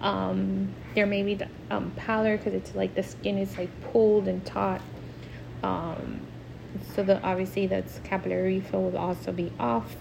Um, 0.00 0.74
there 0.94 1.06
may 1.06 1.22
be 1.22 1.34
the 1.34 1.48
um, 1.70 1.92
pallor 1.96 2.36
because 2.36 2.54
it's 2.54 2.74
like 2.74 2.94
the 2.94 3.02
skin 3.02 3.38
is 3.38 3.56
like 3.58 3.68
pulled 3.92 4.28
and 4.28 4.44
taut. 4.44 4.80
Um, 5.62 6.26
so 6.94 7.02
the 7.02 7.20
obviously 7.22 7.66
the 7.66 7.84
capillary 8.04 8.56
refill 8.56 8.82
will 8.82 8.98
also 8.98 9.32
be 9.32 9.52
off. 9.58 9.96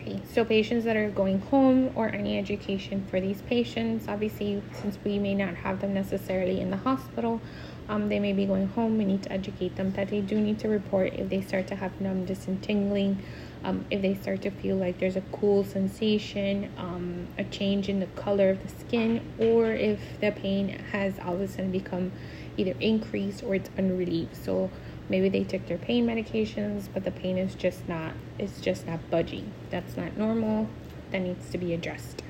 Okay 0.00 0.20
so 0.32 0.44
patients 0.44 0.84
that 0.84 0.96
are 0.96 1.10
going 1.10 1.40
home 1.40 1.92
or 1.94 2.08
any 2.08 2.38
education 2.38 3.06
for 3.08 3.20
these 3.20 3.42
patients 3.42 4.06
obviously 4.08 4.62
since 4.72 4.98
we 5.04 5.18
may 5.18 5.34
not 5.34 5.54
have 5.54 5.80
them 5.80 5.94
necessarily 5.94 6.60
in 6.60 6.70
the 6.70 6.76
hospital 6.78 7.40
um, 7.88 8.08
they 8.08 8.18
may 8.18 8.32
be 8.32 8.46
going 8.46 8.68
home. 8.68 8.96
We 8.96 9.04
need 9.04 9.22
to 9.24 9.32
educate 9.32 9.76
them 9.76 9.92
that 9.92 10.08
they 10.08 10.20
do 10.20 10.40
need 10.40 10.58
to 10.60 10.68
report 10.68 11.14
if 11.14 11.28
they 11.28 11.40
start 11.42 11.66
to 11.68 11.74
have 11.74 12.00
numbness 12.00 12.46
and 12.46 12.62
tingling 12.62 13.22
um, 13.64 13.84
if 13.90 14.02
they 14.02 14.14
start 14.14 14.42
to 14.42 14.50
feel 14.50 14.76
like 14.76 14.98
there's 14.98 15.16
a 15.16 15.22
cool 15.32 15.62
sensation, 15.62 16.72
um, 16.76 17.28
a 17.38 17.44
change 17.44 17.88
in 17.88 18.00
the 18.00 18.06
color 18.06 18.50
of 18.50 18.62
the 18.62 18.68
skin, 18.68 19.20
or 19.38 19.72
if 19.72 20.00
the 20.20 20.32
pain 20.32 20.68
has 20.90 21.18
all 21.20 21.34
of 21.34 21.40
a 21.40 21.48
sudden 21.48 21.70
become 21.70 22.10
either 22.56 22.74
increased 22.80 23.42
or 23.42 23.54
it's 23.54 23.70
unrelieved. 23.78 24.36
So 24.36 24.70
maybe 25.08 25.28
they 25.28 25.44
took 25.44 25.66
their 25.66 25.78
pain 25.78 26.06
medications, 26.06 26.88
but 26.92 27.04
the 27.04 27.10
pain 27.10 27.38
is 27.38 27.54
just 27.54 27.88
not 27.88 28.12
it's 28.38 28.60
just 28.60 28.86
not 28.86 29.10
budging. 29.10 29.52
That's 29.70 29.96
not 29.96 30.16
normal. 30.16 30.68
That 31.10 31.20
needs 31.20 31.50
to 31.50 31.58
be 31.58 31.74
addressed. 31.74 32.22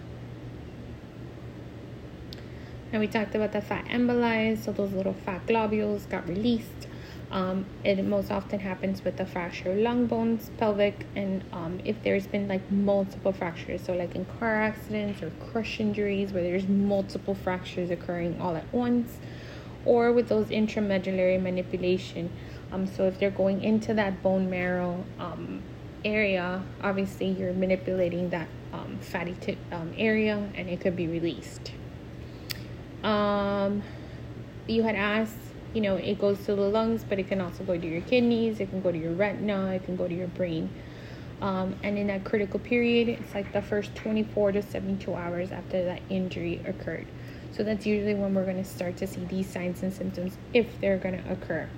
And 2.92 3.00
we 3.00 3.06
talked 3.06 3.34
about 3.34 3.52
the 3.52 3.62
fat 3.62 3.86
emboli, 3.86 4.62
so 4.62 4.70
those 4.70 4.92
little 4.92 5.14
fat 5.14 5.46
globules 5.46 6.04
got 6.06 6.28
released. 6.28 6.88
Um, 7.30 7.64
it 7.82 8.04
most 8.04 8.30
often 8.30 8.60
happens 8.60 9.02
with 9.02 9.16
the 9.16 9.24
fracture 9.24 9.74
long 9.74 10.04
bones, 10.04 10.50
pelvic, 10.58 11.06
and 11.16 11.42
um, 11.50 11.80
if 11.82 12.02
there's 12.02 12.26
been 12.26 12.46
like 12.46 12.70
multiple 12.70 13.32
fractures, 13.32 13.80
so 13.82 13.94
like 13.94 14.14
in 14.14 14.26
car 14.38 14.62
accidents 14.62 15.22
or 15.22 15.30
crush 15.50 15.80
injuries 15.80 16.34
where 16.34 16.42
there's 16.42 16.68
multiple 16.68 17.34
fractures 17.34 17.90
occurring 17.90 18.38
all 18.38 18.54
at 18.54 18.70
once, 18.70 19.16
or 19.84 20.12
with 20.12 20.28
those 20.28 20.46
intramedullary 20.46 21.40
manipulation. 21.40 22.30
Um, 22.70 22.86
so 22.86 23.06
if 23.06 23.18
they're 23.18 23.30
going 23.30 23.62
into 23.62 23.94
that 23.94 24.22
bone 24.22 24.48
marrow 24.48 25.04
um, 25.18 25.62
area, 26.04 26.62
obviously 26.82 27.28
you're 27.28 27.52
manipulating 27.52 28.30
that 28.30 28.48
um, 28.72 28.98
fatty 29.00 29.36
tip 29.40 29.58
um, 29.70 29.92
area 29.96 30.48
and 30.54 30.68
it 30.68 30.80
could 30.80 30.96
be 30.96 31.06
released. 31.06 31.72
Um, 33.02 33.82
you 34.66 34.82
had 34.82 34.94
asked, 34.94 35.36
you 35.74 35.80
know, 35.80 35.96
it 35.96 36.18
goes 36.18 36.38
to 36.46 36.54
the 36.54 36.62
lungs, 36.62 37.04
but 37.04 37.18
it 37.18 37.28
can 37.28 37.40
also 37.40 37.64
go 37.64 37.76
to 37.76 37.86
your 37.86 38.00
kidneys, 38.02 38.60
it 38.60 38.70
can 38.70 38.80
go 38.80 38.92
to 38.92 38.98
your 38.98 39.12
retina, 39.12 39.72
it 39.72 39.84
can 39.84 39.96
go 39.96 40.06
to 40.06 40.14
your 40.14 40.28
brain. 40.28 40.70
Um, 41.40 41.74
and 41.82 41.98
in 41.98 42.06
that 42.06 42.24
critical 42.24 42.60
period, 42.60 43.08
it's 43.08 43.34
like 43.34 43.52
the 43.52 43.62
first 43.62 43.94
24 43.96 44.52
to 44.52 44.62
72 44.62 45.12
hours 45.12 45.50
after 45.50 45.84
that 45.84 46.00
injury 46.08 46.62
occurred. 46.64 47.08
So 47.52 47.62
that's 47.62 47.84
usually 47.84 48.14
when 48.14 48.34
we're 48.34 48.44
going 48.44 48.62
to 48.62 48.68
start 48.68 48.96
to 48.98 49.06
see 49.06 49.24
these 49.26 49.46
signs 49.46 49.82
and 49.82 49.92
symptoms 49.92 50.38
if 50.54 50.80
they're 50.80 50.96
going 50.96 51.22
to 51.22 51.32
occur. 51.32 51.68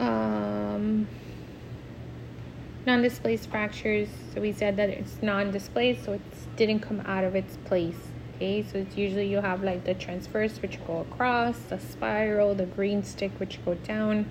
Um, 0.00 1.06
non-displaced 2.86 3.48
fractures. 3.48 4.08
So 4.34 4.40
we 4.40 4.50
said 4.50 4.76
that 4.76 4.88
it's 4.90 5.22
non-displaced, 5.22 6.04
so 6.04 6.14
it 6.14 6.56
didn't 6.56 6.80
come 6.80 7.00
out 7.06 7.22
of 7.22 7.36
its 7.36 7.56
place. 7.64 8.08
Okay, 8.36 8.64
so 8.64 8.78
it's 8.78 8.96
usually 8.96 9.28
you 9.28 9.40
have 9.40 9.62
like 9.62 9.84
the 9.84 9.94
transverse, 9.94 10.60
which 10.60 10.84
go 10.88 11.06
across, 11.08 11.56
the 11.68 11.78
spiral, 11.78 12.56
the 12.56 12.66
green 12.66 13.04
stick, 13.04 13.30
which 13.38 13.64
go 13.64 13.74
down. 13.74 14.26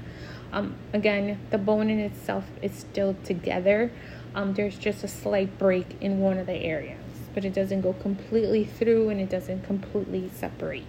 Um, 0.52 0.76
again, 0.92 1.40
the 1.52 1.58
bone 1.58 1.90
in 1.90 2.00
itself 2.00 2.44
is 2.62 2.74
still 2.74 3.16
together. 3.24 3.94
Um, 4.36 4.54
there's 4.56 4.78
just 4.78 5.06
a 5.06 5.08
slight 5.08 5.58
break 5.58 5.96
in 6.02 6.20
one 6.20 6.38
of 6.38 6.48
the 6.48 6.54
areas 6.56 7.03
but 7.34 7.46
it 7.46 7.54
doesn't 7.54 7.82
go 7.82 7.94
completely 7.94 8.64
through 8.64 9.10
and 9.10 9.20
it 9.20 9.30
doesn't 9.30 9.64
completely 9.64 10.30
separate. 10.34 10.86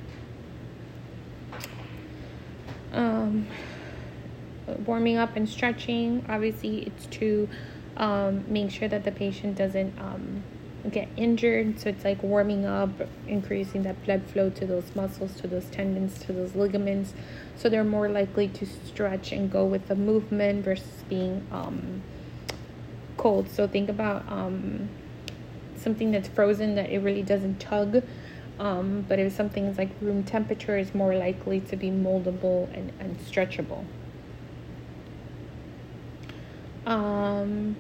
Um, 2.93 3.47
warming 4.87 5.17
up 5.17 5.37
and 5.37 5.49
stretching, 5.49 6.25
obviously, 6.29 6.83
it's 6.83 7.07
to 7.07 7.49
um, 7.97 8.45
make 8.49 8.71
sure 8.71 8.89
that 8.89 9.05
the 9.05 9.13
patient 9.13 9.57
doesn't 9.57 9.99
um, 9.99 10.43
get 10.91 11.09
injured. 11.17 11.81
So 11.81 11.89
it's 11.89 12.05
like 12.05 12.23
warming 12.23 12.65
up, 12.65 12.91
increasing 13.27 13.83
that 13.83 14.03
blood 14.05 14.23
flow 14.27 14.51
to 14.51 14.67
those 14.67 14.95
muscles, 14.95 15.35
to 15.41 15.49
those 15.49 15.67
tendons, 15.67 16.19
to 16.25 16.33
those 16.33 16.55
ligaments. 16.55 17.15
So 17.57 17.69
they're 17.69 17.85
more 17.85 18.09
likely 18.09 18.49
to 18.49 18.67
stretch 18.67 19.33
and 19.33 19.51
go 19.51 19.65
with 19.65 19.89
the 19.89 19.97
movement 19.97 20.65
versus 20.65 21.05
being 21.09 21.47
um, 21.51 22.03
cold. 23.17 23.51
So 23.51 23.67
think 23.67 23.89
about 23.89 24.31
um, 24.31 24.89
something 25.85 26.11
that's 26.11 26.29
frozen 26.29 26.75
that 26.75 26.91
it 26.91 26.99
really 26.99 27.23
doesn't 27.23 27.61
tug. 27.61 28.03
Um, 28.59 29.05
but 29.09 29.19
if 29.19 29.33
something's 29.33 29.79
like 29.79 29.91
room 30.01 30.25
temperature, 30.25 30.79
is 30.79 30.95
more 30.95 31.15
likely 31.15 31.61
to 31.61 31.77
be 31.77 31.91
moldable 31.91 32.73
and, 32.77 32.93
and 32.99 33.19
stretchable. 33.21 33.85
Um, 36.87 37.77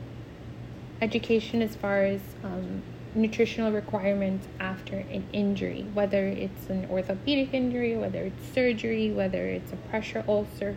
education 1.00 1.62
as 1.62 1.76
far 1.76 2.04
as 2.04 2.20
um, 2.42 2.82
nutritional 3.14 3.70
requirements 3.70 4.48
after 4.58 4.96
an 4.96 5.24
injury, 5.32 5.86
whether 5.94 6.26
it's 6.26 6.68
an 6.68 6.86
orthopedic 6.90 7.54
injury, 7.54 7.96
whether 7.96 8.24
it's 8.24 8.52
surgery, 8.52 9.12
whether 9.12 9.46
it's 9.46 9.72
a 9.72 9.76
pressure 9.76 10.24
ulcer. 10.26 10.76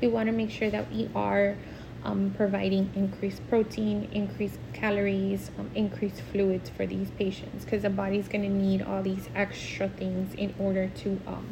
We 0.00 0.08
want 0.08 0.28
to 0.28 0.32
make 0.32 0.50
sure 0.50 0.70
that 0.70 0.90
we 0.90 1.10
are 1.14 1.56
um, 2.04 2.34
providing 2.36 2.90
increased 2.94 3.46
protein, 3.48 4.08
increased 4.12 4.58
calories, 4.72 5.50
um, 5.58 5.70
increased 5.74 6.20
fluids 6.32 6.68
for 6.68 6.86
these 6.86 7.10
patients 7.12 7.64
because 7.64 7.82
the 7.82 7.90
body's 7.90 8.28
going 8.28 8.42
to 8.42 8.50
need 8.50 8.82
all 8.82 9.02
these 9.02 9.28
extra 9.34 9.88
things 9.88 10.34
in 10.34 10.54
order 10.58 10.88
to 10.88 11.20
um, 11.26 11.48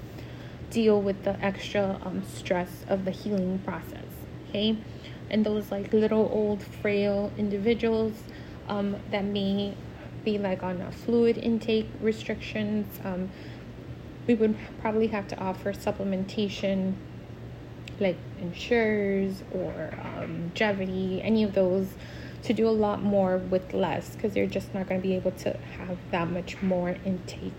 deal 0.71 1.01
with 1.01 1.25
the 1.25 1.43
extra 1.45 1.99
um, 2.05 2.23
stress 2.25 2.85
of 2.89 3.05
the 3.05 3.11
healing 3.11 3.59
process. 3.61 4.05
Okay, 4.49 4.77
and 5.31 5.47
those 5.47 5.71
like 5.71 5.93
little 5.93 6.29
old 6.33 6.63
frail 6.63 7.33
individuals 7.39 8.13
um, 8.69 8.97
that 9.11 9.25
may 9.25 9.75
be 10.25 10.39
like 10.39 10.63
on 10.63 10.81
a 10.83 10.93
fluid 10.93 11.39
intake 11.39 11.89
restrictions. 12.01 13.01
Um, 13.05 13.31
we 14.27 14.35
would 14.35 14.57
probably 14.81 15.09
have 15.09 15.27
to 15.29 15.39
offer 15.39 15.73
supplementation 15.73 16.95
like 18.01 18.17
Ensures 18.41 19.43
or 19.53 19.95
um, 20.03 20.43
Longevity, 20.43 21.21
any 21.23 21.43
of 21.43 21.55
those 21.55 21.89
to 22.43 22.53
do 22.53 22.69
a 22.69 22.71
lot 22.71 23.03
more 23.03 23.39
with 23.39 23.73
less 23.73 24.17
because 24.17 24.37
you're 24.37 24.47
just 24.47 24.75
not 24.75 24.89
going 24.89 25.01
to 25.01 25.07
be 25.07 25.15
able 25.15 25.31
to 25.31 25.57
have 25.79 25.99
that 26.11 26.29
much 26.31 26.61
more 26.61 26.97
intake. 27.05 27.53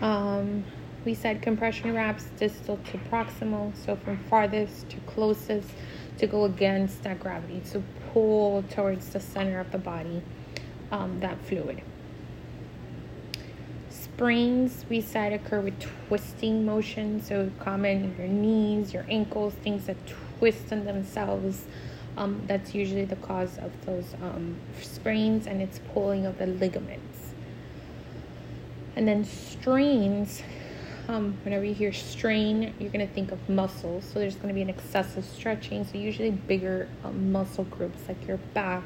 Um, 0.00 0.64
we 1.04 1.14
said 1.14 1.42
compression 1.42 1.94
wraps 1.94 2.24
distal 2.38 2.78
to 2.90 2.98
proximal, 2.98 3.74
so 3.84 3.96
from 3.96 4.18
farthest 4.24 4.88
to 4.90 4.96
closest 5.00 5.68
to 6.18 6.26
go 6.26 6.44
against 6.44 7.02
that 7.02 7.20
gravity, 7.20 7.60
to 7.72 7.82
pull 8.12 8.62
towards 8.70 9.10
the 9.10 9.20
center 9.20 9.60
of 9.60 9.70
the 9.72 9.78
body 9.78 10.22
um, 10.90 11.20
that 11.20 11.40
fluid. 11.42 11.82
Sprains, 14.16 14.86
we 14.88 15.02
said, 15.02 15.34
occur 15.34 15.60
with 15.60 15.78
twisting 16.08 16.64
motion, 16.64 17.22
so 17.22 17.50
common 17.58 18.16
your 18.16 18.26
knees, 18.26 18.94
your 18.94 19.04
ankles, 19.10 19.52
things 19.56 19.84
that 19.84 19.96
twist 20.38 20.72
in 20.72 20.86
themselves. 20.86 21.64
Um, 22.16 22.40
that's 22.46 22.74
usually 22.74 23.04
the 23.04 23.16
cause 23.16 23.58
of 23.58 23.70
those 23.84 24.14
um, 24.22 24.56
sprains, 24.80 25.46
and 25.46 25.60
it's 25.60 25.80
pulling 25.92 26.24
of 26.24 26.38
the 26.38 26.46
ligaments. 26.46 27.34
And 28.96 29.06
then 29.06 29.22
strains, 29.22 30.42
um, 31.08 31.36
whenever 31.42 31.66
you 31.66 31.74
hear 31.74 31.92
strain, 31.92 32.72
you're 32.78 32.88
going 32.88 33.06
to 33.06 33.12
think 33.12 33.32
of 33.32 33.48
muscles. 33.50 34.06
So 34.06 34.18
there's 34.18 34.36
going 34.36 34.48
to 34.48 34.54
be 34.54 34.62
an 34.62 34.70
excessive 34.70 35.26
stretching. 35.26 35.84
So 35.84 35.98
usually 35.98 36.30
bigger 36.30 36.88
um, 37.04 37.32
muscle 37.32 37.64
groups 37.64 38.00
like 38.08 38.26
your 38.26 38.38
back, 38.54 38.84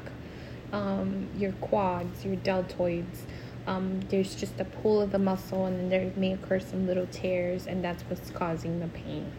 um, 0.73 1.29
your 1.37 1.53
quads, 1.53 2.25
your 2.25 2.35
deltoids. 2.35 3.19
Um, 3.67 4.01
there's 4.09 4.35
just 4.35 4.59
a 4.59 4.65
pull 4.65 5.01
of 5.01 5.11
the 5.11 5.19
muscle, 5.19 5.65
and 5.65 5.79
then 5.79 5.89
there 5.89 6.11
may 6.15 6.33
occur 6.33 6.59
some 6.59 6.87
little 6.87 7.07
tears, 7.11 7.67
and 7.67 7.83
that's 7.83 8.03
what's 8.03 8.29
causing 8.31 8.79
the 8.79 8.87
pain. 8.87 9.31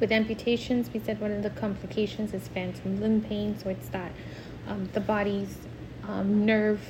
With 0.00 0.10
amputations, 0.10 0.92
we 0.92 1.00
said 1.00 1.20
one 1.20 1.32
of 1.32 1.42
the 1.42 1.50
complications 1.50 2.34
is 2.34 2.48
phantom 2.48 3.00
limb 3.00 3.22
pain. 3.22 3.56
So 3.58 3.70
it's 3.70 3.88
that 3.90 4.12
um, 4.66 4.88
the 4.92 5.00
body's 5.00 5.56
um, 6.08 6.44
nerve 6.44 6.80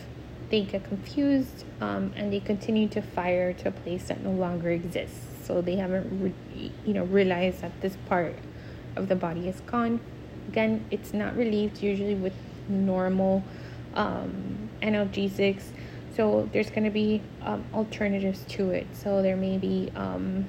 they 0.52 0.60
get 0.60 0.84
confused 0.84 1.64
um, 1.80 2.12
and 2.14 2.30
they 2.30 2.38
continue 2.38 2.86
to 2.86 3.00
fire 3.00 3.54
to 3.54 3.68
a 3.68 3.72
place 3.72 4.04
that 4.04 4.22
no 4.22 4.30
longer 4.30 4.70
exists. 4.70 5.18
So 5.44 5.62
they 5.62 5.76
haven't, 5.76 6.22
re- 6.22 6.70
you 6.84 6.92
know, 6.92 7.04
realized 7.04 7.62
that 7.62 7.72
this 7.80 7.96
part 8.06 8.36
of 8.94 9.08
the 9.08 9.16
body 9.16 9.48
is 9.48 9.60
gone. 9.60 9.98
Again, 10.48 10.84
it's 10.90 11.14
not 11.14 11.34
relieved 11.36 11.82
usually 11.82 12.14
with 12.14 12.34
normal 12.68 13.42
um, 13.94 14.61
analgesics. 14.82 15.64
So 16.16 16.48
there's 16.52 16.68
going 16.68 16.84
to 16.84 16.90
be 16.90 17.22
um, 17.42 17.64
alternatives 17.72 18.44
to 18.50 18.70
it. 18.70 18.86
So 18.92 19.22
there 19.22 19.36
may 19.36 19.56
be 19.56 19.90
um, 19.96 20.46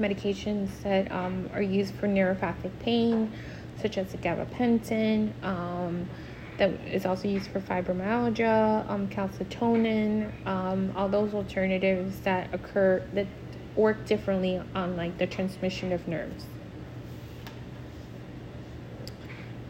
medications 0.00 0.68
that 0.82 1.10
um, 1.12 1.48
are 1.52 1.62
used 1.62 1.94
for 1.94 2.08
neuropathic 2.08 2.72
pain, 2.80 3.32
such 3.80 3.98
as 3.98 4.10
the 4.12 4.18
gabapentin 4.18 5.32
um, 5.44 6.08
that 6.58 6.70
is 6.86 7.06
also 7.06 7.28
used 7.28 7.50
for 7.50 7.60
fibromyalgia, 7.60 8.88
um, 8.88 9.08
calcitonin, 9.08 10.30
um, 10.46 10.92
all 10.96 11.08
those 11.08 11.34
alternatives 11.34 12.20
that 12.20 12.52
occur 12.52 13.02
that 13.14 13.26
work 13.76 14.04
differently 14.06 14.60
on 14.74 14.96
like 14.96 15.16
the 15.18 15.26
transmission 15.26 15.92
of 15.92 16.06
nerves. 16.06 16.44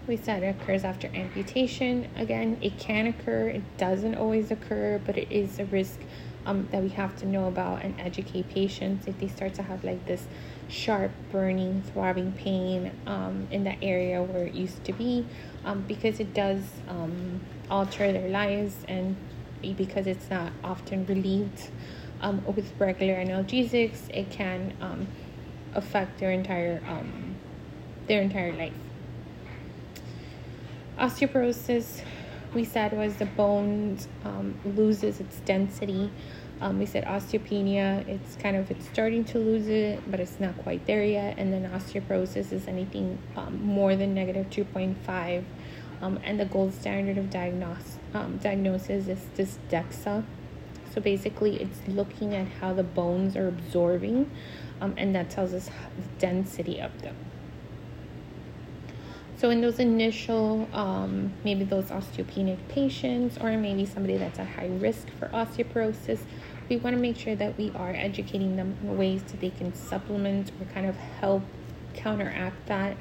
We 0.06 0.16
said 0.16 0.42
it 0.42 0.56
occurs 0.60 0.82
after 0.82 1.08
amputation. 1.14 2.08
Again, 2.16 2.58
it 2.60 2.76
can 2.78 3.06
occur, 3.06 3.48
it 3.48 3.62
doesn't 3.78 4.16
always 4.16 4.50
occur, 4.50 5.00
but 5.06 5.16
it 5.16 5.30
is 5.30 5.60
a 5.60 5.64
risk 5.66 6.00
um, 6.44 6.68
that 6.72 6.82
we 6.82 6.88
have 6.90 7.16
to 7.18 7.26
know 7.26 7.46
about 7.46 7.82
and 7.82 7.98
educate 8.00 8.48
patients 8.48 9.06
if 9.06 9.16
they 9.20 9.28
start 9.28 9.54
to 9.54 9.62
have 9.62 9.84
like 9.84 10.04
this 10.06 10.26
sharp, 10.68 11.12
burning, 11.30 11.82
throbbing 11.92 12.32
pain 12.32 12.90
um, 13.06 13.46
in 13.52 13.62
that 13.64 13.78
area 13.80 14.20
where 14.20 14.46
it 14.46 14.54
used 14.54 14.82
to 14.84 14.92
be 14.92 15.24
um, 15.64 15.82
because 15.82 16.18
it 16.18 16.34
does 16.34 16.62
um, 16.88 17.40
alter 17.70 18.12
their 18.12 18.28
lives 18.28 18.74
and 18.88 19.14
because 19.76 20.08
it's 20.08 20.28
not 20.30 20.52
often 20.64 21.06
relieved 21.06 21.70
um, 22.22 22.44
with 22.56 22.72
regular 22.80 23.14
analgesics, 23.14 24.10
it 24.10 24.30
can 24.30 24.72
um, 24.80 25.06
affect 25.74 26.18
their 26.18 26.32
entire 26.32 26.82
um, 26.88 27.36
their 28.08 28.20
entire 28.20 28.52
life. 28.52 28.81
Osteoporosis, 31.02 32.00
we 32.54 32.64
said, 32.64 32.92
was 32.92 33.16
the 33.16 33.26
bones 33.26 34.06
um, 34.24 34.54
loses 34.64 35.18
its 35.18 35.40
density. 35.40 36.08
Um, 36.60 36.78
we 36.78 36.86
said 36.86 37.04
osteopenia, 37.06 38.06
it's 38.06 38.36
kind 38.36 38.54
of 38.54 38.70
it's 38.70 38.86
starting 38.86 39.24
to 39.24 39.40
lose 39.40 39.66
it, 39.66 40.00
but 40.08 40.20
it's 40.20 40.38
not 40.38 40.56
quite 40.58 40.86
there 40.86 41.04
yet. 41.04 41.38
And 41.38 41.52
then 41.52 41.68
osteoporosis 41.68 42.52
is 42.52 42.68
anything 42.68 43.18
um, 43.34 43.60
more 43.64 43.96
than 43.96 44.14
negative 44.14 44.48
2.5. 44.50 45.42
Um, 46.00 46.20
and 46.22 46.38
the 46.38 46.44
gold 46.44 46.72
standard 46.72 47.18
of 47.18 47.30
diagnos- 47.30 47.98
um, 48.14 48.36
diagnosis 48.36 49.08
is 49.08 49.58
DEXA. 49.68 50.24
So 50.94 51.00
basically, 51.00 51.60
it's 51.60 51.80
looking 51.88 52.32
at 52.32 52.46
how 52.60 52.74
the 52.74 52.84
bones 52.84 53.34
are 53.36 53.48
absorbing, 53.48 54.30
um, 54.80 54.94
and 54.96 55.16
that 55.16 55.30
tells 55.30 55.52
us 55.52 55.66
the 55.96 56.02
density 56.20 56.80
of 56.80 57.02
them. 57.02 57.16
So 59.42 59.50
in 59.50 59.60
those 59.60 59.80
initial, 59.80 60.68
um, 60.72 61.32
maybe 61.42 61.64
those 61.64 61.86
osteopenic 61.86 62.58
patients, 62.68 63.36
or 63.38 63.56
maybe 63.56 63.84
somebody 63.84 64.16
that's 64.16 64.38
at 64.38 64.46
high 64.46 64.68
risk 64.68 65.08
for 65.18 65.26
osteoporosis, 65.30 66.20
we 66.68 66.76
want 66.76 66.94
to 66.94 67.02
make 67.02 67.16
sure 67.16 67.34
that 67.34 67.58
we 67.58 67.72
are 67.74 67.90
educating 67.90 68.54
them 68.54 68.76
in 68.84 68.96
ways 68.96 69.24
that 69.24 69.40
they 69.40 69.50
can 69.50 69.74
supplement 69.74 70.52
or 70.60 70.66
kind 70.66 70.86
of 70.86 70.94
help 70.94 71.42
counteract 71.92 72.66
that. 72.66 72.96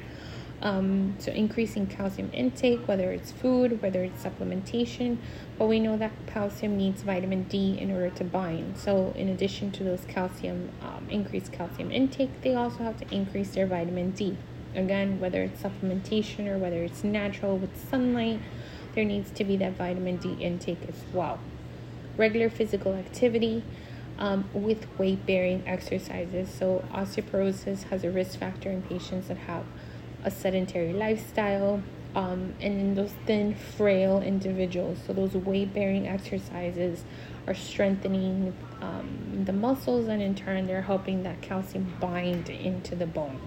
Um, 0.64 1.16
so 1.20 1.32
increasing 1.32 1.86
calcium 1.86 2.32
intake, 2.34 2.88
whether 2.88 3.12
it's 3.12 3.32
food, 3.32 3.80
whether 3.84 4.04
it's 4.04 4.24
supplementation, 4.24 5.18
but 5.60 5.68
we 5.68 5.80
know 5.80 5.96
that 5.98 6.12
calcium 6.26 6.76
needs 6.76 7.04
vitamin 7.04 7.44
D 7.44 7.78
in 7.78 7.92
order 7.92 8.10
to 8.10 8.24
bind. 8.24 8.80
So 8.80 9.14
in 9.16 9.30
addition 9.30 9.70
to 9.74 9.84
those 9.84 10.06
calcium, 10.08 10.72
um, 10.82 11.08
increased 11.08 11.52
calcium 11.52 11.92
intake, 11.92 12.42
they 12.42 12.56
also 12.56 12.80
have 12.80 12.98
to 12.98 13.14
increase 13.14 13.52
their 13.52 13.68
vitamin 13.68 14.10
D. 14.10 14.38
Again, 14.76 15.20
whether 15.20 15.44
it's 15.44 15.62
supplementation 15.62 16.48
or 16.48 16.58
whether 16.58 16.84
it's 16.84 17.04
natural 17.04 17.58
with 17.58 17.90
sunlight, 17.90 18.40
there 18.96 19.06
needs 19.06 19.32
to 19.32 19.44
be 19.44 19.58
that 19.58 19.74
vitamin 19.74 20.18
D 20.18 20.34
intake 20.34 20.88
as 20.88 21.04
well 21.14 21.40
regular 22.18 22.50
physical 22.50 22.94
activity 22.94 23.64
um, 24.18 24.48
with 24.54 24.86
weight 24.98 25.26
bearing 25.26 25.64
exercises. 25.68 26.50
So, 26.50 26.86
osteoporosis 26.92 27.84
has 27.84 28.04
a 28.04 28.12
risk 28.12 28.40
factor 28.40 28.70
in 28.70 28.82
patients 28.84 29.28
that 29.28 29.38
have 29.38 29.66
a 30.24 30.30
sedentary 30.30 30.94
lifestyle 30.94 31.82
um, 32.14 32.54
and 32.60 32.80
in 32.80 32.96
those 32.96 33.14
thin, 33.26 33.56
frail 33.56 34.22
individuals. 34.22 35.00
So, 35.08 35.14
those 35.14 35.34
weight 35.34 35.74
bearing 35.74 36.08
exercises 36.08 37.04
are 37.48 37.56
strengthening 37.56 38.56
um, 38.82 39.44
the 39.46 39.54
muscles 39.54 40.08
and 40.08 40.22
in 40.22 40.36
turn 40.36 40.68
they're 40.68 40.84
helping 40.84 41.24
that 41.24 41.42
calcium 41.42 41.94
bind 42.00 42.50
into 42.50 42.96
the 42.96 43.08
bone. 43.08 43.40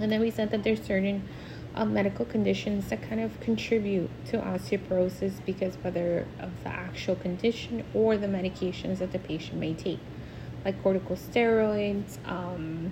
And 0.00 0.12
then 0.12 0.20
we 0.20 0.30
said 0.30 0.50
that 0.50 0.62
there's 0.62 0.82
certain 0.82 1.28
uh, 1.74 1.84
medical 1.84 2.24
conditions 2.24 2.88
that 2.88 3.02
kind 3.08 3.20
of 3.20 3.38
contribute 3.40 4.10
to 4.26 4.38
osteoporosis 4.38 5.44
because 5.44 5.76
whether 5.82 6.26
of 6.40 6.50
the 6.64 6.70
actual 6.70 7.16
condition 7.16 7.84
or 7.94 8.16
the 8.16 8.26
medications 8.26 8.98
that 8.98 9.12
the 9.12 9.18
patient 9.18 9.58
may 9.58 9.74
take, 9.74 10.00
like 10.64 10.82
corticosteroids, 10.82 12.18
um, 12.26 12.90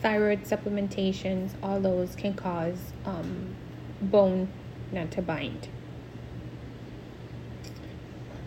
thyroid 0.00 0.42
supplementations, 0.44 1.52
all 1.62 1.80
those 1.80 2.14
can 2.14 2.34
cause 2.34 2.92
um, 3.06 3.54
bone 4.02 4.48
not 4.92 5.10
to 5.10 5.22
bind. 5.22 5.68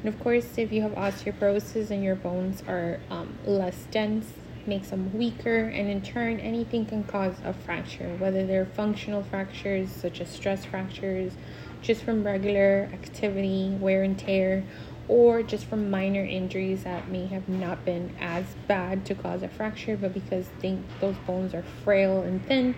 And 0.04 0.14
of 0.14 0.20
course, 0.20 0.58
if 0.58 0.72
you 0.72 0.84
have 0.84 0.92
osteoporosis 0.92 1.90
and 1.90 2.04
your 2.04 2.16
bones 2.16 2.62
are 2.68 3.00
um, 3.10 3.38
less 3.46 3.88
dense, 3.90 4.28
makes 4.68 4.90
them 4.90 5.18
weaker, 5.18 5.66
and 5.66 5.90
in 5.90 6.02
turn, 6.02 6.40
anything 6.40 6.86
can 6.86 7.04
cause 7.04 7.36
a 7.44 7.54
fracture, 7.54 8.16
whether 8.18 8.46
they're 8.46 8.66
functional 8.66 9.24
fractures 9.24 9.90
such 9.90 10.22
as 10.22 10.30
stress 10.30 10.66
fractures, 10.66 11.34
just 11.82 12.04
from 12.04 12.24
regular 12.24 12.90
activity, 12.94 13.70
wear 13.80 14.04
and 14.04 14.20
tear, 14.20 14.64
or 15.08 15.42
just 15.42 15.66
from 15.66 15.90
minor 15.90 16.24
injuries 16.24 16.84
that 16.84 17.10
may 17.10 17.28
have 17.28 17.48
not 17.48 17.86
been 17.86 18.14
as 18.20 18.46
bad 18.68 19.06
to 19.06 19.16
cause 19.16 19.42
a 19.42 19.48
fracture, 19.48 19.96
but 19.96 20.14
because 20.14 20.48
they, 20.62 20.78
those 21.00 21.16
bones 21.26 21.54
are 21.54 21.64
frail 21.84 22.22
and 22.22 22.46
thin, 22.46 22.76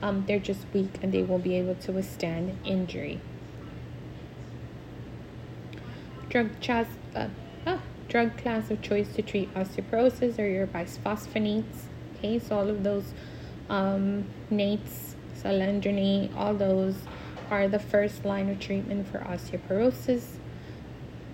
um, 0.00 0.24
they're 0.26 0.38
just 0.38 0.64
weak 0.72 0.98
and 1.02 1.12
they 1.12 1.22
won't 1.22 1.42
be 1.42 1.56
able 1.56 1.74
to 1.74 1.92
withstand 1.92 2.56
injury. 2.64 3.20
Drug, 6.28 6.48
chas- 6.60 6.86
uh, 7.14 7.28
drug 8.12 8.36
class 8.36 8.70
of 8.70 8.82
choice 8.82 9.10
to 9.14 9.22
treat 9.22 9.52
osteoporosis 9.54 10.38
are 10.38 10.46
your 10.46 10.66
bisphosphonates. 10.66 11.86
Okay, 12.18 12.38
so 12.38 12.58
all 12.58 12.68
of 12.68 12.84
those 12.84 13.14
um, 13.70 14.26
nates, 14.50 15.14
alendronate, 15.42 16.30
all 16.36 16.52
those 16.52 16.94
are 17.50 17.68
the 17.68 17.78
first 17.78 18.26
line 18.26 18.50
of 18.50 18.60
treatment 18.60 19.08
for 19.08 19.20
osteoporosis. 19.20 20.24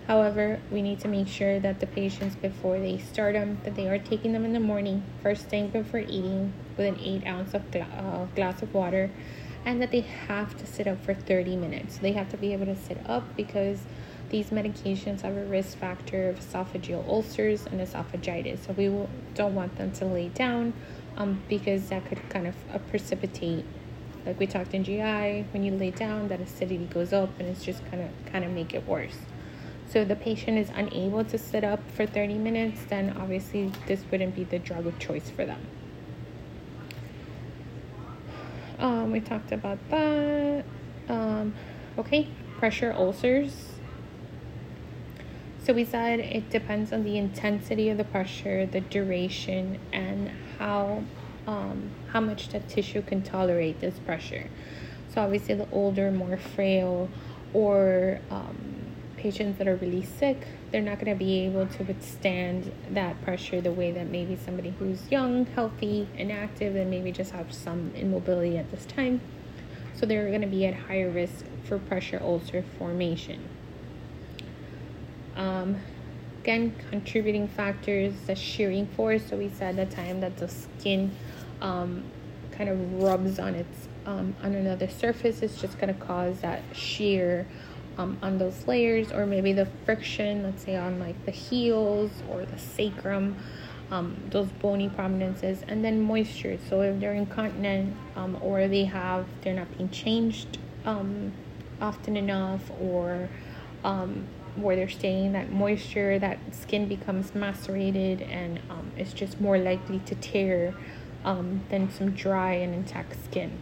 However, 0.07 0.61
we 0.71 0.81
need 0.81 1.01
to 1.01 1.09
make 1.09 1.27
sure 1.27 1.59
that 1.59 1.81
the 1.81 1.87
patients, 1.89 2.37
before 2.37 2.79
they 2.79 2.99
start 2.99 3.35
them, 3.35 3.61
that 3.65 3.75
they 3.75 3.89
are 3.89 3.99
taking 3.99 4.33
them 4.33 4.45
in 4.45 4.53
the 4.53 4.61
morning, 4.61 5.03
first 5.21 5.47
thing 5.47 5.71
before 5.71 6.01
eating, 6.01 6.53
with 6.77 6.87
an 6.87 7.01
8 7.01 7.27
ounce 7.27 7.55
of 7.55 7.69
gla- 7.73 7.81
uh, 7.81 8.25
glass 8.37 8.63
of 8.63 8.73
water, 8.73 9.11
and 9.65 9.83
that 9.83 9.91
they 9.91 10.03
have 10.03 10.57
to 10.57 10.65
sit 10.65 10.87
up 10.87 11.05
for 11.05 11.13
30 11.13 11.57
minutes. 11.57 11.97
So 11.97 12.03
They 12.03 12.13
have 12.13 12.29
to 12.31 12.37
be 12.37 12.53
able 12.53 12.67
to 12.67 12.77
sit 12.77 12.99
up 13.05 13.25
because 13.37 13.81
these 14.31 14.51
medications 14.51 15.23
have 15.23 15.37
a 15.37 15.45
risk 15.45 15.79
factor 15.79 16.29
of 16.29 16.39
esophageal 16.39 17.07
ulcers 17.09 17.67
and 17.67 17.81
esophagitis. 17.81 18.67
So 18.67 18.73
we 18.73 18.89
will, 18.89 19.09
don't 19.35 19.55
want 19.55 19.77
them 19.77 19.93
to 19.93 20.05
lay 20.05 20.29
down 20.29 20.73
um, 21.17 21.43
because 21.49 21.89
that 21.89 22.05
could 22.07 22.29
kind 22.31 22.47
of 22.47 22.55
uh, 22.73 22.79
precipitate 22.91 23.65
like 24.29 24.39
we 24.39 24.47
talked 24.47 24.75
in 24.75 24.85
GI, 24.85 25.47
when 25.53 25.65
you 25.65 25.73
lay 25.73 25.91
down, 25.91 26.29
that 26.29 26.41
acidity 26.41 26.85
goes 26.85 27.15
up 27.15 27.31
and 27.39 27.49
it's 27.49 27.65
just 27.65 27.83
kind 27.91 28.03
of 28.03 28.11
kind 28.31 28.45
of 28.45 28.51
make 28.51 28.75
it 28.75 28.87
worse. 28.87 29.17
So 29.89 30.05
the 30.05 30.17
patient 30.17 30.59
is 30.59 30.69
unable 30.75 31.25
to 31.25 31.39
sit 31.39 31.65
up 31.65 31.81
for 31.93 32.05
30 32.05 32.35
minutes, 32.35 32.83
then 32.91 33.17
obviously 33.19 33.73
this 33.87 34.05
wouldn't 34.11 34.35
be 34.35 34.45
the 34.45 34.59
drug 34.59 34.87
of 34.87 34.99
choice 34.99 35.31
for 35.31 35.47
them. 35.47 35.61
Um, 38.79 39.11
we 39.11 39.21
talked 39.21 39.51
about 39.51 39.79
that. 39.89 40.65
Um, 41.09 41.55
okay, 41.97 42.29
pressure 42.59 42.93
ulcers. 42.93 43.68
So 45.69 45.75
we 45.75 45.85
said 45.85 46.21
it 46.21 46.49
depends 46.49 46.95
on 46.95 47.05
the 47.05 47.19
intensity 47.19 47.91
of 47.91 47.99
the 47.99 48.05
pressure, 48.05 48.65
the 48.65 48.81
duration, 48.81 49.79
and 49.93 50.31
how 50.59 51.05
um, 51.47 51.91
how 52.07 52.21
much 52.21 52.49
that 52.49 52.71
tissue 52.71 53.03
can 53.03 53.21
tolerate 53.21 53.79
this 53.79 53.99
pressure. 53.99 54.49
So 55.13 55.21
obviously, 55.21 55.57
the 55.57 55.69
older, 55.71 56.11
more 56.11 56.39
frail, 56.39 57.11
or 57.53 58.19
um, 58.31 58.57
patients 59.19 59.59
that 59.59 59.69
are 59.69 59.77
really 59.77 60.07
sick, 60.07 60.47
they're 60.71 60.81
not 60.81 61.01
going 61.01 61.13
to 61.13 61.23
be 61.23 61.41
able 61.41 61.67
to 61.67 61.83
withstand 61.83 62.73
that 62.93 63.21
pressure 63.21 63.61
the 63.61 63.71
way 63.71 63.93
that 63.93 64.07
maybe 64.07 64.37
somebody 64.37 64.75
who's 64.79 65.03
young, 65.11 65.45
healthy, 65.45 66.09
and 66.17 66.33
active, 66.33 66.77
and 66.77 66.89
maybe 66.89 67.13
just 67.13 67.33
have 67.33 67.53
some 67.53 67.93
immobility 67.95 68.57
at 68.57 68.71
this 68.71 68.87
time. 68.87 69.21
So 69.93 70.07
they're 70.07 70.31
going 70.31 70.41
to 70.41 70.47
be 70.47 70.65
at 70.65 70.73
higher 70.73 71.11
risk 71.11 71.45
for 71.65 71.79
pressure 71.79 72.21
ulcer 72.23 72.65
formation. 72.79 73.58
Um, 75.39 75.79
again, 76.43 76.75
contributing 76.91 77.49
factors, 77.49 78.13
the 78.27 78.35
shearing 78.35 78.87
force. 78.89 79.23
So 79.31 79.37
we 79.37 79.49
said 79.49 79.77
the 79.77 79.87
time 79.87 80.21
that 80.21 80.37
the 80.37 80.49
skin 80.49 81.13
um, 81.61 82.05
kind 82.53 82.69
of 82.69 83.03
rubs 83.03 83.39
on 83.39 83.55
its 83.55 83.89
um, 84.05 84.35
on 84.43 84.55
another 84.55 84.89
surface 84.89 85.43
is 85.43 85.61
just 85.61 85.79
going 85.79 85.95
to 85.95 86.01
cause 86.01 86.41
that 86.41 86.63
shear 86.73 87.47
um, 87.99 88.17
on 88.23 88.39
those 88.39 88.67
layers 88.67 89.13
or 89.13 89.27
maybe 89.27 89.53
the 89.53 89.67
friction 89.85 90.43
let's 90.45 90.65
say 90.65 90.77
on 90.77 90.99
like 90.99 91.25
the 91.27 91.31
heels 91.31 92.11
or 92.31 92.47
the 92.47 92.59
sacrum 92.59 93.37
um, 93.91 94.17
those 94.31 94.49
bony 94.61 94.89
prominences 94.89 95.63
and 95.69 95.85
then 95.85 96.01
moisture 96.01 96.59
so 96.71 96.81
if 96.81 96.99
they're 97.01 97.15
incontinent 97.15 97.95
um, 98.17 98.39
or 98.41 98.67
they 98.67 98.85
have 98.85 99.27
they're 99.43 99.55
not 99.55 99.77
being 99.77 99.91
changed 99.91 100.59
um, 100.87 101.33
often 101.81 102.17
enough 102.17 102.71
or 102.81 103.29
um, 103.85 104.27
where 104.57 104.77
they're 104.77 104.89
staying 104.89 105.33
that 105.33 105.51
moisture 105.53 106.19
that 106.19 106.39
skin 106.55 106.89
becomes 106.89 107.35
macerated 107.35 108.23
and 108.23 108.61
um, 108.71 108.91
it's 108.97 109.13
just 109.13 109.41
more 109.41 109.59
likely 109.59 109.99
to 110.01 110.15
tear 110.17 110.75
than 111.25 111.91
some 111.91 112.11
dry 112.13 112.55
and 112.55 112.73
intact 112.75 113.15
skin 113.25 113.61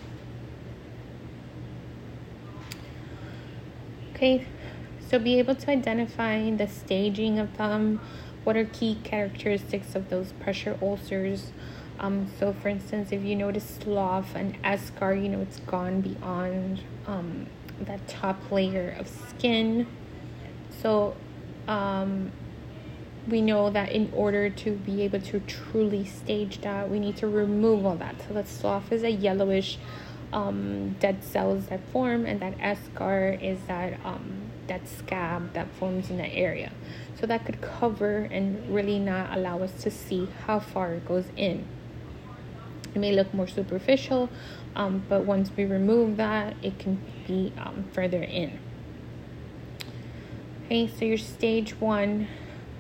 Okay, 4.17 4.47
so 5.11 5.19
be 5.19 5.39
able 5.39 5.55
to 5.57 5.71
identify 5.71 6.51
the 6.51 6.67
staging 6.67 7.39
of 7.39 7.55
them. 7.59 8.01
What 8.45 8.57
are 8.57 8.65
key 8.65 8.99
characteristics 9.05 9.95
of 9.95 10.09
those 10.09 10.33
pressure 10.33 10.79
ulcers? 10.81 11.53
Um, 12.01 12.33
so, 12.41 12.55
for 12.55 12.71
instance, 12.71 13.13
if 13.13 13.23
you 13.23 13.37
notice 13.37 13.79
slough 13.79 14.35
and 14.35 14.57
eschar, 14.63 15.23
you 15.23 15.29
know 15.29 15.43
it's 15.43 15.59
gone 15.61 16.01
beyond 16.01 16.81
um, 17.07 17.45
that 17.79 18.09
top 18.09 18.51
layer 18.51 18.97
of 18.99 19.07
skin. 19.07 19.87
So, 20.87 21.17
um, 21.67 22.31
we 23.27 23.41
know 23.41 23.71
that 23.71 23.91
in 23.91 24.09
order 24.15 24.49
to 24.49 24.71
be 24.71 25.03
able 25.03 25.21
to 25.21 25.41
truly 25.41 26.05
stage 26.05 26.61
that, 26.61 26.89
we 26.89 27.01
need 27.01 27.17
to 27.17 27.27
remove 27.27 27.85
all 27.85 27.97
that. 27.97 28.15
So, 28.29 28.35
that 28.35 28.47
slough 28.47 28.93
is 28.93 29.03
a 29.03 29.11
yellowish 29.11 29.79
um, 30.33 30.95
dead 31.01 31.25
cells 31.25 31.67
that 31.71 31.81
form, 31.91 32.25
and 32.25 32.39
that 32.39 32.57
eschar 32.59 33.43
is 33.43 33.59
that 33.67 33.99
um, 34.05 34.53
that 34.69 34.87
scab 34.87 35.55
that 35.55 35.67
forms 35.73 36.09
in 36.09 36.19
the 36.19 36.33
area. 36.33 36.71
So 37.19 37.27
that 37.27 37.45
could 37.45 37.61
cover 37.61 38.19
and 38.31 38.73
really 38.73 39.01
not 39.01 39.37
allow 39.37 39.63
us 39.63 39.73
to 39.83 39.91
see 39.91 40.29
how 40.47 40.61
far 40.61 40.93
it 40.95 41.09
goes 41.09 41.27
in. 41.37 41.67
It 42.95 43.01
may 43.01 43.11
look 43.13 43.35
more 43.35 43.49
superficial, 43.49 44.31
um, 44.77 45.03
but 45.09 45.25
once 45.25 45.51
we 45.57 45.65
remove 45.65 46.17
that, 46.19 46.55
it 46.63 46.79
can 46.79 47.01
be 47.27 47.53
um, 47.59 47.87
further 47.93 48.23
in. 48.23 48.61
Okay, 50.67 50.89
so 50.89 51.05
your 51.05 51.17
stage 51.17 51.81
one, 51.81 52.27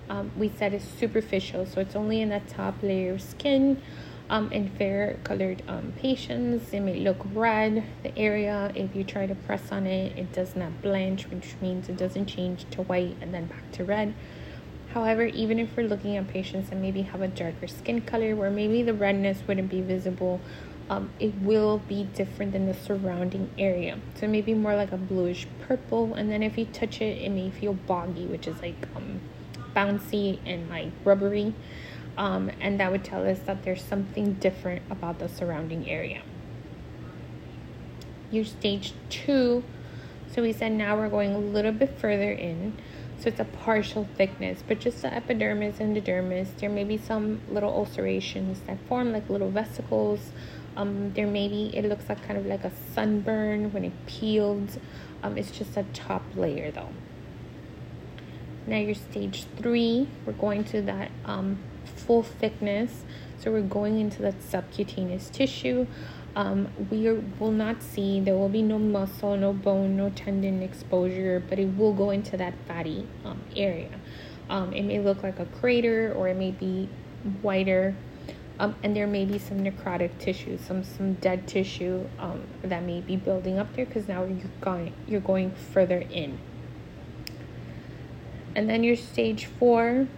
um, 0.09 0.33
we 0.37 0.49
said 0.49 0.75
is 0.75 0.83
superficial, 0.83 1.65
so 1.67 1.81
it's 1.81 1.95
only 1.95 2.21
in 2.21 2.31
the 2.31 2.41
top 2.49 2.83
layer 2.83 3.13
of 3.13 3.23
skin 3.23 3.81
um, 4.29 4.51
in 4.51 4.71
fair 4.71 5.21
colored 5.23 5.63
um, 5.69 5.93
patients, 5.97 6.73
it 6.73 6.81
may 6.81 6.99
look 6.99 7.19
red. 7.33 7.85
The 8.03 8.19
area, 8.19 8.73
if 8.75 8.97
you 8.97 9.05
try 9.05 9.29
to 9.29 9.37
press 9.37 9.71
on 9.71 9.87
it, 9.87 10.19
it 10.19 10.33
does 10.33 10.57
not 10.57 10.83
blanch, 10.83 11.29
which 11.29 11.55
means 11.63 11.89
it 11.89 11.97
doesn't 11.97 12.27
change 12.27 12.69
to 12.73 12.83
white 12.83 13.17
and 13.21 13.33
then 13.33 13.47
back 13.47 13.71
to 13.75 13.85
red. 13.85 14.15
However, 14.93 15.25
even 15.27 15.61
if 15.61 15.77
we're 15.77 15.87
looking 15.87 16.17
at 16.17 16.27
patients 16.27 16.71
that 16.71 16.77
maybe 16.77 17.03
have 17.03 17.21
a 17.21 17.29
darker 17.29 17.69
skin 17.69 18.01
color 18.01 18.35
where 18.35 18.51
maybe 18.51 18.83
the 18.83 18.95
redness 18.95 19.43
wouldn't 19.47 19.71
be 19.71 19.81
visible, 19.81 20.41
um, 20.89 21.11
it 21.19 21.35
will 21.41 21.79
be 21.79 22.05
different 22.15 22.53
than 22.53 22.67
the 22.67 22.75
surrounding 22.75 23.51
area. 23.59 23.99
So 24.21 24.29
maybe 24.29 24.55
more 24.55 24.75
like 24.75 24.93
a 24.93 24.97
bluish 24.97 25.47
purple, 25.67 26.15
and 26.15 26.31
then 26.31 26.43
if 26.43 26.57
you 26.57 26.65
touch 26.67 27.01
it, 27.01 27.23
it 27.23 27.31
may 27.31 27.51
feel 27.51 27.75
boggy, 27.75 28.27
which 28.27 28.47
is 28.47 28.61
like 28.61 28.87
um, 28.95 29.21
bouncy 29.75 30.39
and 30.47 30.69
like 30.69 30.93
rubbery 31.05 31.55
um, 32.17 32.51
and 32.61 32.81
that 32.81 32.91
would 32.91 33.05
tell 33.05 33.29
us 33.29 33.39
that 33.41 33.63
there's 33.63 33.83
something 33.83 34.35
different 34.35 34.83
about 34.91 35.19
the 35.19 35.29
surrounding 35.29 35.89
area. 35.89 36.23
Your 38.31 38.45
stage 38.45 38.95
two, 39.11 39.63
so 40.33 40.43
we 40.43 40.53
said 40.53 40.73
now 40.73 40.97
we're 40.97 41.09
going 41.09 41.35
a 41.35 41.39
little 41.39 41.73
bit 41.73 41.99
further 41.99 42.33
in. 42.33 42.77
So 43.19 43.29
it's 43.29 43.41
a 43.41 43.45
partial 43.45 44.07
thickness, 44.17 44.63
but 44.67 44.79
just 44.79 45.01
the 45.01 45.13
epidermis 45.13 45.81
and 45.81 45.97
the 45.97 46.03
dermis. 46.03 46.49
There 46.59 46.69
may 46.69 46.85
be 46.85 46.99
some 46.99 47.41
little 47.51 47.71
ulcerations 47.71 48.61
that 48.67 48.79
form 48.89 49.13
like 49.13 49.31
little 49.31 49.51
vesicles. 49.51 50.33
Um, 50.77 51.13
there 51.15 51.27
maybe 51.27 51.71
it 51.75 51.85
looks 51.87 52.09
like 52.09 52.23
kind 52.27 52.39
of 52.39 52.47
like 52.47 52.65
a 52.65 52.73
sunburn 52.95 53.73
when 53.73 53.85
it 53.85 53.93
peels. 54.07 54.79
Um, 55.23 55.39
it's 55.39 55.51
just 55.51 55.77
a 55.77 55.85
top 55.95 56.23
layer 56.35 56.71
though. 56.71 56.91
Now 58.67 58.79
your 58.79 58.95
stage 58.95 59.45
three, 59.57 60.09
we're 60.25 60.33
going 60.33 60.65
to 60.65 60.83
that 60.83 61.11
um, 61.25 61.59
full 61.85 62.23
thickness. 62.23 63.05
So 63.39 63.53
we're 63.53 63.61
going 63.61 64.01
into 64.01 64.23
that 64.23 64.43
subcutaneous 64.43 65.31
tissue. 65.31 65.87
um, 66.37 66.69
we 66.91 67.09
are, 67.09 67.23
will 67.41 67.51
not 67.51 67.83
see, 67.83 68.21
there 68.21 68.35
will 68.35 68.51
be 68.51 68.63
no 68.63 68.79
muscle, 68.79 69.37
no 69.37 69.55
bone, 69.55 69.97
no 69.97 70.11
tendon 70.11 70.63
exposure, 70.63 71.43
but 71.49 71.59
it 71.59 71.77
will 71.77 71.95
go 71.95 72.11
into 72.11 72.37
that 72.37 72.53
fatty 72.69 73.07
um, 73.25 73.41
area. 73.57 73.91
Um, 74.51 74.73
it 74.75 74.83
may 74.83 75.01
look 75.01 75.23
like 75.23 75.39
a 75.39 75.47
crater 75.47 76.13
or 76.13 76.29
it 76.29 76.37
may 76.37 76.51
be 76.51 76.91
whiter. 77.41 77.97
Um, 78.59 78.75
and 78.83 78.97
there 78.97 79.07
may 79.07 79.25
be 79.27 79.39
some 79.39 79.61
necrotic 79.61 80.19
tissue, 80.19 80.59
some 80.59 80.83
some 80.83 81.15
dead 81.15 81.47
tissue 81.47 82.09
um, 82.19 82.43
that 82.63 82.83
may 82.83 83.01
be 83.01 83.17
building 83.17 83.59
up 83.59 83.75
there 83.77 83.85
because 83.85 84.09
now 84.09 84.25
you're 84.25 84.39
going 84.61 84.95
you're 85.07 85.21
going 85.21 85.51
further 85.51 85.99
in. 86.11 86.39
And 88.55 88.71
then 88.71 88.83
your 88.83 88.97
stage 88.97 89.45
four, 89.45 90.09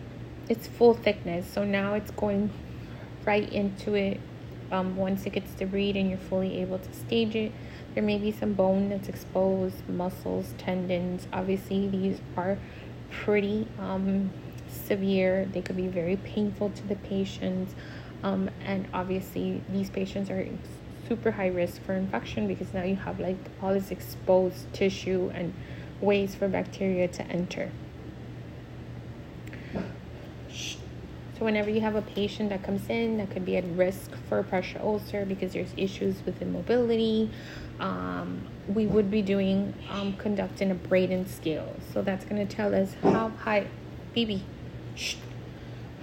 it's 0.48 0.68
full 0.68 0.94
thickness, 0.94 1.50
so 1.52 1.64
now 1.64 1.94
it's 1.94 2.12
going 2.12 2.50
right 3.24 3.52
into 3.52 3.94
it 3.94 4.20
um, 4.70 4.96
once 4.96 5.26
it 5.26 5.30
gets 5.30 5.50
debrided 5.52 6.00
and 6.00 6.10
you're 6.10 6.18
fully 6.18 6.60
able 6.60 6.78
to 6.78 6.92
stage 6.92 7.34
it. 7.34 7.52
There 7.94 8.02
may 8.02 8.18
be 8.18 8.30
some 8.30 8.52
bone 8.52 8.90
that's 8.90 9.08
exposed, 9.08 9.88
muscles, 9.88 10.54
tendons. 10.56 11.26
Obviously, 11.32 11.88
these 11.88 12.20
are 12.36 12.58
pretty 13.10 13.66
um, 13.80 14.30
severe. 14.70 15.46
They 15.52 15.62
could 15.62 15.76
be 15.76 15.88
very 15.88 16.16
painful 16.16 16.70
to 16.70 16.86
the 16.86 16.96
patients. 16.96 17.74
Um, 18.22 18.50
and 18.64 18.88
obviously, 18.92 19.62
these 19.70 19.90
patients 19.90 20.30
are 20.30 20.46
super 21.08 21.30
high 21.30 21.48
risk 21.48 21.82
for 21.82 21.94
infection 21.94 22.46
because 22.46 22.74
now 22.74 22.82
you 22.82 22.96
have 22.96 23.18
like 23.18 23.38
all 23.62 23.72
this 23.72 23.90
exposed 23.90 24.72
tissue 24.72 25.30
and 25.34 25.54
ways 26.00 26.34
for 26.34 26.48
bacteria 26.48 27.08
to 27.08 27.22
enter. 27.26 27.70
So 31.38 31.44
whenever 31.44 31.70
you 31.70 31.80
have 31.80 31.94
a 31.94 32.02
patient 32.02 32.50
that 32.50 32.64
comes 32.64 32.88
in 32.88 33.18
that 33.18 33.30
could 33.30 33.44
be 33.44 33.56
at 33.56 33.64
risk 33.76 34.10
for 34.28 34.42
pressure 34.42 34.80
ulcer 34.82 35.24
because 35.24 35.52
there's 35.52 35.72
issues 35.76 36.16
with 36.26 36.42
immobility, 36.42 37.30
um, 37.78 38.44
we 38.66 38.86
would 38.86 39.08
be 39.08 39.22
doing 39.22 39.72
um, 39.88 40.14
conducting 40.14 40.72
a 40.72 40.74
Braden 40.74 41.28
scale. 41.28 41.76
So 41.92 42.02
that's 42.02 42.24
going 42.24 42.44
to 42.44 42.56
tell 42.56 42.74
us 42.74 42.94
how 43.04 43.28
high, 43.28 43.68
baby, 44.14 44.42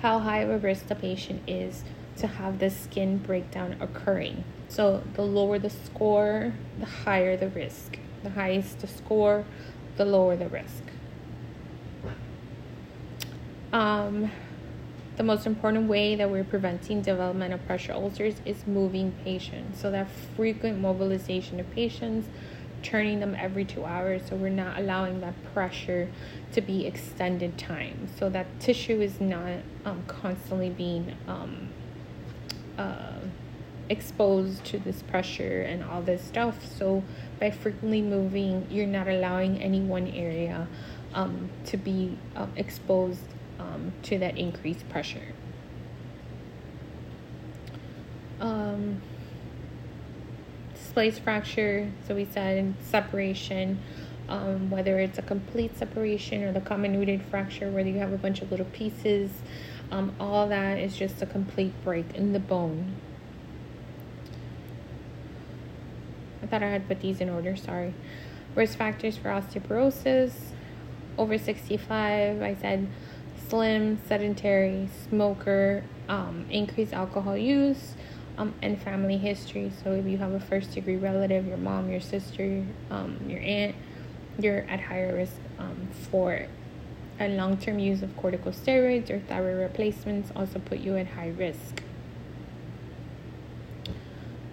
how 0.02 0.20
high 0.20 0.40
of 0.40 0.50
a 0.50 0.58
risk 0.58 0.88
the 0.88 0.96
patient 0.96 1.42
is 1.48 1.84
to 2.18 2.28
have 2.28 2.60
the 2.60 2.70
skin 2.70 3.18
breakdown 3.18 3.76
occurring. 3.80 4.44
So 4.68 5.04
the 5.14 5.22
lower 5.22 5.60
the 5.60 5.70
score, 5.70 6.54
the 6.80 6.86
higher 6.86 7.38
the 7.38 7.50
risk. 7.50 7.98
The 8.24 8.30
highest 8.32 8.80
the 8.80 8.88
score, 8.88 9.46
the 9.98 10.06
lower 10.06 10.36
the 10.36 10.48
risk. 10.48 10.84
Um, 13.72 14.32
the 15.18 15.24
most 15.24 15.46
important 15.46 15.88
way 15.88 16.16
that 16.16 16.30
we're 16.30 16.44
preventing 16.44 17.02
development 17.02 17.54
of 17.54 17.66
pressure 17.66 17.94
ulcers 17.94 18.36
is 18.46 18.66
moving 18.66 19.14
patients. 19.24 19.80
So 19.80 19.92
that 19.92 20.08
frequent 20.36 20.80
mobilization 20.80 21.60
of 21.60 21.70
patients, 21.72 22.28
turning 22.84 23.20
them 23.20 23.36
every 23.38 23.66
two 23.66 23.86
hours. 23.86 24.24
So 24.30 24.36
we're 24.36 24.50
not 24.50 24.80
allowing 24.80 25.22
that 25.22 25.36
pressure 25.54 26.10
to 26.54 26.62
be 26.62 26.86
extended 26.86 27.58
time. 27.58 28.08
So 28.18 28.30
that 28.30 28.60
tissue 28.60 29.02
is 29.02 29.22
not 29.22 29.60
um, 29.86 30.04
constantly 30.08 30.70
being 30.70 31.16
um, 31.28 31.70
uh, 32.78 33.20
exposed 33.90 34.66
to 34.66 34.80
this 34.80 35.02
pressure 35.04 35.62
and 35.62 35.84
all 35.84 36.02
this 36.02 36.24
stuff. 36.24 36.66
So 36.78 37.04
by 37.40 37.52
frequently 37.52 38.02
moving, 38.02 38.68
you're 38.70 38.88
not 38.88 39.08
allowing 39.08 39.62
any 39.62 39.82
one 39.82 40.08
area 40.08 40.68
um, 41.14 41.50
to 41.66 41.78
be 41.78 42.18
uh, 42.36 42.48
exposed 42.56 43.22
um, 43.60 43.94
to 44.04 44.18
that 44.20 44.38
increased 44.38 44.88
pressure. 44.90 45.34
Um, 48.40 49.02
splice 50.76 51.20
fracture, 51.20 51.92
so 52.08 52.16
we 52.16 52.26
said 52.26 52.74
separation, 52.82 53.80
um, 54.28 54.70
whether 54.70 55.00
it's 55.00 55.18
a 55.18 55.22
complete 55.22 55.78
separation 55.78 56.44
or 56.44 56.52
the 56.52 56.62
comminuted 56.62 57.24
fracture 57.30 57.70
where 57.70 57.86
you 57.86 58.00
have 58.00 58.12
a 58.12 58.18
bunch 58.18 58.42
of 58.42 58.52
little 58.52 58.66
pieces, 58.68 59.32
um, 59.92 60.16
all 60.20 60.48
that 60.48 60.78
is 60.78 60.96
just 60.96 61.22
a 61.22 61.26
complete 61.26 61.74
break 61.84 62.16
in 62.16 62.34
the 62.34 62.40
bone. 62.40 62.96
I 66.42 66.48
thought 66.48 66.64
I 66.64 66.70
had 66.70 66.88
put 66.88 67.02
these 67.02 67.22
in 67.22 67.30
order, 67.30 67.56
sorry. 67.56 67.94
Risk 68.56 68.78
factors 68.78 69.18
for 69.18 69.30
osteoporosis, 69.30 70.34
over 71.18 71.38
65, 71.38 72.42
I 72.42 72.56
said 72.56 72.88
slim, 73.50 74.00
sedentary, 74.08 74.90
smoker, 75.10 75.84
um, 76.10 76.46
increased 76.50 76.94
alcohol 76.94 77.38
use, 77.38 77.96
um, 78.38 78.54
and 78.62 78.82
family 78.82 79.18
history. 79.18 79.72
So 79.84 79.94
if 79.94 80.06
you 80.06 80.18
have 80.18 80.34
a 80.34 80.40
first 80.40 80.74
degree 80.74 80.98
relative, 80.98 81.48
your 81.48 81.58
mom, 81.58 81.90
your 81.90 82.02
sister, 82.02 82.66
um, 82.90 83.20
your 83.28 83.40
aunt, 83.42 83.76
you're 84.40 84.60
at 84.70 84.80
higher 84.80 85.16
risk 85.16 85.36
um, 85.60 85.90
for 86.12 86.48
a 87.20 87.30
long 87.30 87.58
term 87.58 87.80
use 87.80 88.02
of 88.02 88.10
corticosteroids 88.18 89.10
or 89.10 89.20
thyroid 89.20 89.60
replacements 89.60 90.32
also 90.36 90.60
put 90.60 90.80
you 90.80 90.98
at 90.98 91.08
high 91.08 91.30
risk. 91.38 91.82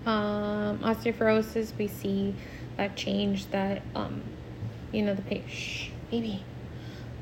Um, 0.05 0.79
osteoporosis, 0.81 1.77
we 1.79 1.87
see 1.87 2.35
that 2.77 2.97
change 2.97 3.47
that, 3.51 3.83
um, 3.95 4.23
you 4.91 5.03
know, 5.03 5.15
the 5.15 5.23
patient, 5.23 5.95
maybe, 6.11 6.45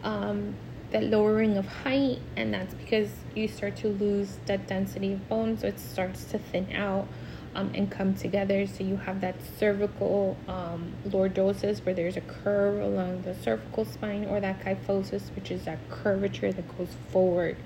um, 0.02 0.54
that 0.90 1.04
lowering 1.04 1.56
of 1.56 1.66
height, 1.66 2.18
and 2.36 2.54
that's 2.54 2.74
because 2.74 3.10
you 3.34 3.48
start 3.48 3.76
to 3.76 3.88
lose 3.88 4.38
that 4.46 4.66
density 4.66 5.12
of 5.12 5.28
bone, 5.28 5.58
so 5.58 5.66
it 5.66 5.78
starts 5.78 6.24
to 6.24 6.38
thin 6.38 6.74
out 6.74 7.06
um, 7.54 7.70
and 7.74 7.90
come 7.90 8.14
together. 8.14 8.66
So 8.66 8.84
you 8.84 8.96
have 8.96 9.20
that 9.20 9.36
cervical 9.58 10.36
um, 10.48 10.92
lordosis, 11.08 11.84
where 11.84 11.94
there's 11.94 12.16
a 12.16 12.20
curve 12.22 12.82
along 12.82 13.22
the 13.22 13.34
cervical 13.34 13.84
spine, 13.84 14.24
or 14.26 14.40
that 14.40 14.64
kyphosis, 14.64 15.34
which 15.34 15.50
is 15.50 15.64
that 15.64 15.78
curvature 15.90 16.52
that 16.52 16.78
goes 16.78 16.94
forward. 17.10 17.56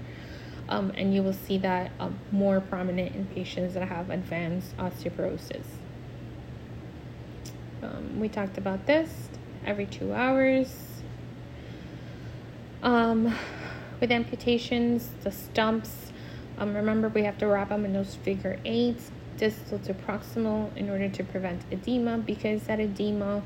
Um, 0.69 0.93
and 0.97 1.15
you 1.15 1.23
will 1.23 1.35
see 1.35 1.59
that 1.59 1.93
um, 2.01 2.19
more 2.33 2.61
prominent 2.61 3.15
in 3.15 3.27
patients 3.27 3.75
that 3.75 3.89
have 3.89 4.09
advanced 4.09 4.77
osteoporosis. 4.79 5.65
Um, 7.83 8.19
we 8.19 8.29
talked 8.31 8.57
about 8.57 8.87
this 8.87 9.29
every 9.67 9.87
two 9.87 10.13
hours 10.15 10.95
um, 12.85 13.35
with 14.01 14.13
amputations, 14.13 15.11
the 15.23 15.33
stumps, 15.33 16.13
um, 16.59 16.75
remember 16.75 17.09
we 17.09 17.25
have 17.25 17.39
to 17.39 17.47
wrap 17.47 17.71
them 17.71 17.85
in 17.85 17.95
those 17.95 18.15
figure 18.15 18.61
eights, 18.65 19.11
distal 19.37 19.79
to 19.81 19.95
proximal, 19.95 20.75
in 20.77 20.91
order 20.91 21.09
to 21.09 21.25
prevent 21.25 21.63
edema 21.71 22.19
because 22.19 22.63
that 22.65 22.81
edema, 22.81 23.43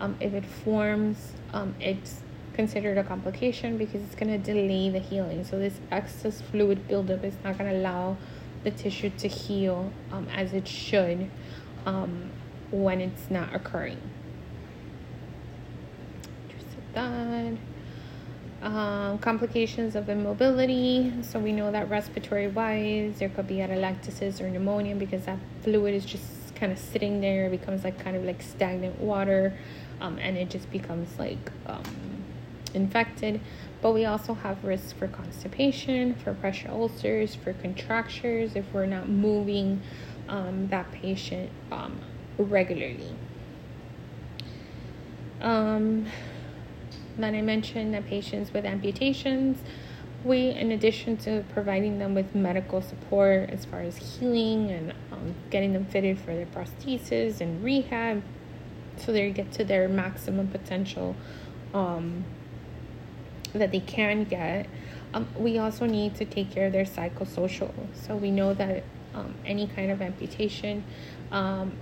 um, 0.00 0.16
if 0.20 0.34
it 0.34 0.44
forms, 0.44 1.32
um, 1.52 1.74
it's 1.80 2.20
considered 2.54 2.98
a 2.98 3.04
complication 3.04 3.78
because 3.78 4.02
it's 4.02 4.14
going 4.14 4.30
to 4.30 4.38
delay 4.38 4.90
the 4.90 4.98
healing. 4.98 5.44
So 5.44 5.58
this 5.58 5.80
excess 5.90 6.40
fluid 6.40 6.86
buildup 6.88 7.24
is 7.24 7.34
not 7.44 7.58
going 7.58 7.70
to 7.70 7.76
allow 7.76 8.16
the 8.64 8.70
tissue 8.70 9.10
to 9.18 9.28
heal 9.28 9.92
um, 10.12 10.28
as 10.28 10.52
it 10.52 10.68
should 10.68 11.30
um, 11.86 12.30
when 12.70 13.00
it's 13.00 13.30
not 13.30 13.54
occurring. 13.54 14.00
Just 16.48 16.66
that 16.94 17.56
um, 18.62 19.18
complications 19.18 19.96
of 19.96 20.08
immobility. 20.08 21.12
So 21.22 21.38
we 21.38 21.52
know 21.52 21.72
that 21.72 21.90
respiratory 21.90 22.48
wise, 22.48 23.18
there 23.18 23.28
could 23.28 23.48
be 23.48 23.56
atelectasis 23.56 24.40
or 24.40 24.48
pneumonia 24.48 24.94
because 24.94 25.24
that 25.26 25.38
fluid 25.62 25.94
is 25.94 26.04
just 26.04 26.54
kind 26.54 26.70
of 26.70 26.78
sitting 26.78 27.20
there, 27.20 27.46
it 27.46 27.50
becomes 27.50 27.82
like 27.82 27.98
kind 27.98 28.16
of 28.16 28.24
like 28.24 28.40
stagnant 28.40 28.98
water, 29.00 29.52
um, 30.00 30.16
and 30.18 30.36
it 30.36 30.48
just 30.48 30.70
becomes 30.70 31.18
like 31.18 31.50
um, 31.66 31.82
infected. 32.72 33.40
But 33.80 33.92
we 33.94 34.04
also 34.04 34.34
have 34.34 34.62
risks 34.62 34.92
for 34.92 35.08
constipation, 35.08 36.14
for 36.14 36.34
pressure 36.34 36.68
ulcers, 36.70 37.34
for 37.34 37.52
contractures 37.54 38.54
if 38.54 38.64
we're 38.72 38.86
not 38.86 39.08
moving 39.08 39.82
um, 40.28 40.68
that 40.68 40.90
patient 40.92 41.50
um, 41.72 41.98
regularly. 42.38 43.12
Um, 45.40 46.06
then 47.18 47.34
I 47.34 47.42
mentioned 47.42 47.94
that 47.94 48.06
patients 48.06 48.52
with 48.52 48.64
amputations, 48.64 49.58
we, 50.24 50.50
in 50.50 50.72
addition 50.72 51.16
to 51.18 51.44
providing 51.52 51.98
them 51.98 52.14
with 52.14 52.34
medical 52.34 52.80
support 52.80 53.50
as 53.50 53.64
far 53.64 53.80
as 53.80 53.96
healing 53.96 54.70
and 54.70 54.92
um, 55.10 55.34
getting 55.50 55.72
them 55.72 55.84
fitted 55.86 56.18
for 56.18 56.34
their 56.34 56.46
prosthesis 56.46 57.40
and 57.40 57.62
rehab 57.62 58.22
so 58.96 59.10
they 59.12 59.30
get 59.30 59.50
to 59.52 59.64
their 59.64 59.88
maximum 59.88 60.48
potential 60.48 61.16
um, 61.74 62.24
that 63.52 63.72
they 63.72 63.80
can 63.80 64.24
get, 64.24 64.66
um, 65.14 65.26
we 65.36 65.58
also 65.58 65.86
need 65.86 66.14
to 66.14 66.24
take 66.24 66.50
care 66.50 66.66
of 66.66 66.72
their 66.72 66.84
psychosocial. 66.84 67.72
So 67.94 68.14
we 68.16 68.30
know 68.30 68.54
that 68.54 68.84
um, 69.14 69.34
any 69.44 69.66
kind 69.66 69.90
of 69.90 70.00
amputation 70.00 70.84
um, 71.30 71.72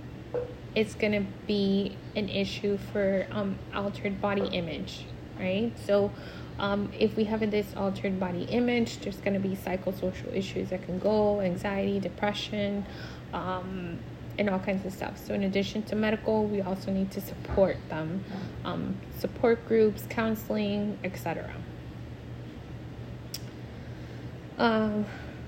it's 0.75 0.95
going 0.95 1.11
to 1.11 1.31
be 1.45 1.97
an 2.15 2.29
issue 2.29 2.77
for 2.91 3.27
um, 3.31 3.57
altered 3.73 4.21
body 4.21 4.47
image 4.47 5.05
right? 5.39 5.71
So 5.85 6.11
um, 6.59 6.91
if 6.97 7.15
we 7.15 7.23
have 7.25 7.49
this 7.49 7.73
altered 7.75 8.19
body 8.19 8.43
image, 8.43 8.99
there's 8.99 9.17
going 9.17 9.33
to 9.33 9.39
be 9.39 9.55
psychosocial 9.55 10.35
issues 10.35 10.69
that 10.69 10.83
can 10.83 10.99
go, 10.99 11.41
anxiety, 11.41 11.99
depression. 11.99 12.85
Um, 13.33 13.99
and 14.37 14.49
all 14.49 14.59
kinds 14.59 14.85
of 14.85 14.93
stuff. 14.93 15.17
So, 15.23 15.33
in 15.33 15.43
addition 15.43 15.83
to 15.83 15.95
medical, 15.95 16.45
we 16.45 16.61
also 16.61 16.91
need 16.91 17.11
to 17.11 17.21
support 17.21 17.77
them, 17.89 18.23
um, 18.63 18.97
support 19.19 19.67
groups, 19.67 20.03
counseling, 20.09 20.97
etc. 21.03 21.53
Um, 24.57 25.05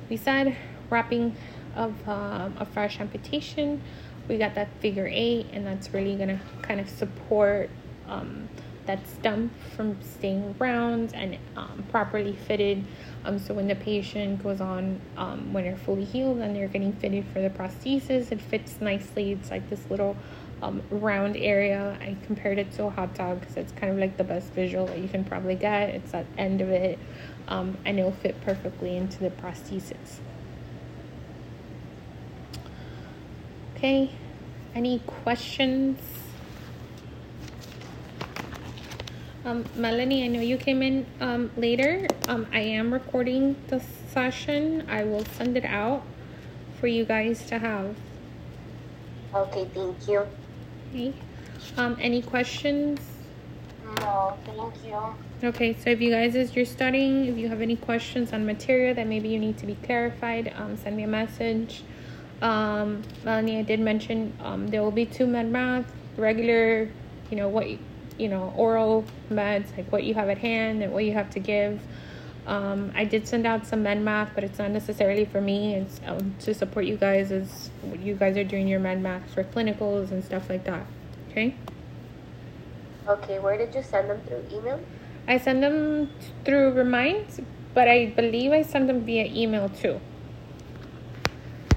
we 0.09 0.17
said 0.17 0.55
wrapping 0.89 1.35
of 1.75 2.07
um, 2.07 2.55
a 2.59 2.65
fresh 2.65 2.99
amputation. 2.99 3.81
We 4.27 4.37
got 4.37 4.55
that 4.55 4.69
figure 4.79 5.09
eight, 5.11 5.47
and 5.53 5.65
that's 5.65 5.93
really 5.93 6.15
gonna 6.15 6.39
kind 6.61 6.79
of 6.79 6.89
support 6.89 7.69
um, 8.07 8.47
that 8.85 9.07
stump 9.07 9.51
from 9.75 9.97
staying 10.01 10.55
round 10.59 11.13
and 11.13 11.37
um, 11.55 11.83
properly 11.89 12.35
fitted. 12.47 12.83
Um, 13.25 13.39
so 13.39 13.53
when 13.53 13.67
the 13.67 13.75
patient 13.75 14.43
goes 14.43 14.59
on, 14.59 14.99
um, 15.17 15.53
when 15.53 15.63
they're 15.63 15.77
fully 15.77 16.03
healed 16.03 16.39
and 16.39 16.55
they're 16.55 16.67
getting 16.67 16.93
fitted 16.93 17.25
for 17.33 17.41
the 17.41 17.49
prosthesis, 17.49 18.31
it 18.31 18.41
fits 18.41 18.81
nicely. 18.81 19.31
It's 19.31 19.49
like 19.49 19.69
this 19.69 19.81
little 19.89 20.17
um, 20.61 20.81
round 20.89 21.37
area. 21.37 21.97
I 22.01 22.17
compared 22.25 22.57
it 22.57 22.71
to 22.73 22.85
a 22.85 22.89
hot 22.89 23.13
dog 23.15 23.41
because 23.41 23.57
it's 23.57 23.71
kind 23.73 23.91
of 23.91 23.99
like 23.99 24.17
the 24.17 24.23
best 24.23 24.51
visual 24.53 24.87
that 24.87 24.99
you 24.99 25.07
can 25.07 25.23
probably 25.23 25.55
get. 25.55 25.89
It's 25.89 26.11
that 26.11 26.25
end 26.37 26.61
of 26.61 26.69
it, 26.69 26.99
um, 27.47 27.77
and 27.85 27.99
it'll 27.99 28.11
fit 28.11 28.39
perfectly 28.41 28.95
into 28.97 29.19
the 29.19 29.29
prosthesis. 29.29 30.19
Okay, 33.75 34.11
any 34.73 34.99
questions? 34.99 35.99
Um, 39.45 39.65
Melanie, 39.75 40.23
I 40.23 40.27
know 40.27 40.39
you 40.39 40.55
came 40.55 40.81
in 40.81 41.05
um, 41.19 41.51
later. 41.57 42.07
Um, 42.29 42.47
I 42.53 42.61
am 42.61 42.93
recording 42.93 43.57
the 43.67 43.81
session. 44.09 44.87
I 44.89 45.03
will 45.03 45.25
send 45.25 45.57
it 45.57 45.65
out 45.65 46.03
for 46.79 46.87
you 46.87 47.03
guys 47.03 47.45
to 47.47 47.59
have. 47.59 47.93
Okay, 49.35 49.67
thank 49.73 50.07
you. 50.07 50.25
Okay. 50.89 51.13
Um, 51.75 51.97
any 51.99 52.21
questions? 52.21 53.01
No, 53.99 54.37
thank 54.45 54.73
you. 54.85 54.97
Okay, 55.43 55.75
so 55.77 55.89
if 55.89 55.99
you 55.99 56.09
guys, 56.09 56.37
as 56.37 56.55
you're 56.55 56.65
studying, 56.65 57.25
if 57.25 57.37
you 57.37 57.49
have 57.49 57.59
any 57.59 57.75
questions 57.75 58.31
on 58.31 58.45
material 58.45 58.95
that 58.95 59.07
maybe 59.07 59.27
you 59.27 59.39
need 59.39 59.57
to 59.57 59.65
be 59.65 59.75
clarified, 59.75 60.53
um, 60.55 60.77
send 60.77 60.95
me 60.95 61.03
a 61.03 61.07
message. 61.07 61.83
Um, 62.41 63.01
Melanie, 63.25 63.59
I 63.59 63.63
did 63.63 63.81
mention 63.81 64.31
um, 64.39 64.67
there 64.67 64.81
will 64.81 64.91
be 64.91 65.05
two 65.05 65.27
med 65.27 65.51
math, 65.51 65.91
regular, 66.15 66.89
you 67.29 67.35
know, 67.35 67.49
what 67.49 67.67
you 68.17 68.29
know, 68.29 68.53
oral 68.55 69.05
meds, 69.29 69.75
like 69.75 69.91
what 69.91 70.03
you 70.03 70.13
have 70.13 70.29
at 70.29 70.37
hand 70.37 70.83
and 70.83 70.93
what 70.93 71.05
you 71.05 71.13
have 71.13 71.29
to 71.31 71.39
give. 71.39 71.81
Um, 72.45 72.91
I 72.93 73.05
did 73.05 73.27
send 73.27 73.47
out 73.47 73.65
some 73.65 73.83
med 73.83 74.01
math, 74.01 74.31
but 74.35 74.43
it's 74.43 74.59
not 74.59 74.71
necessarily 74.71 75.25
for 75.25 75.39
me. 75.39 75.75
It's 75.75 76.01
um, 76.05 76.35
to 76.41 76.53
support 76.53 76.85
you 76.85 76.97
guys 76.97 77.31
as 77.31 77.69
you 77.99 78.15
guys 78.15 78.35
are 78.35 78.43
doing 78.43 78.67
your 78.67 78.79
med 78.79 79.01
math 79.01 79.33
for 79.33 79.43
clinicals 79.43 80.11
and 80.11 80.23
stuff 80.23 80.49
like 80.49 80.65
that. 80.65 80.85
Okay. 81.31 81.55
Okay, 83.07 83.39
where 83.39 83.57
did 83.57 83.73
you 83.73 83.83
send 83.83 84.09
them 84.09 84.21
through 84.27 84.45
email? 84.51 84.79
I 85.27 85.37
send 85.37 85.63
them 85.63 86.09
through 86.43 86.71
Remind, 86.71 87.45
but 87.73 87.87
I 87.87 88.07
believe 88.07 88.51
I 88.51 88.61
send 88.61 88.89
them 88.89 89.01
via 89.01 89.25
email 89.25 89.69
too. 89.69 89.99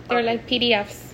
They're 0.08 0.18
okay. 0.18 0.26
like 0.26 0.48
PDFs. 0.48 1.05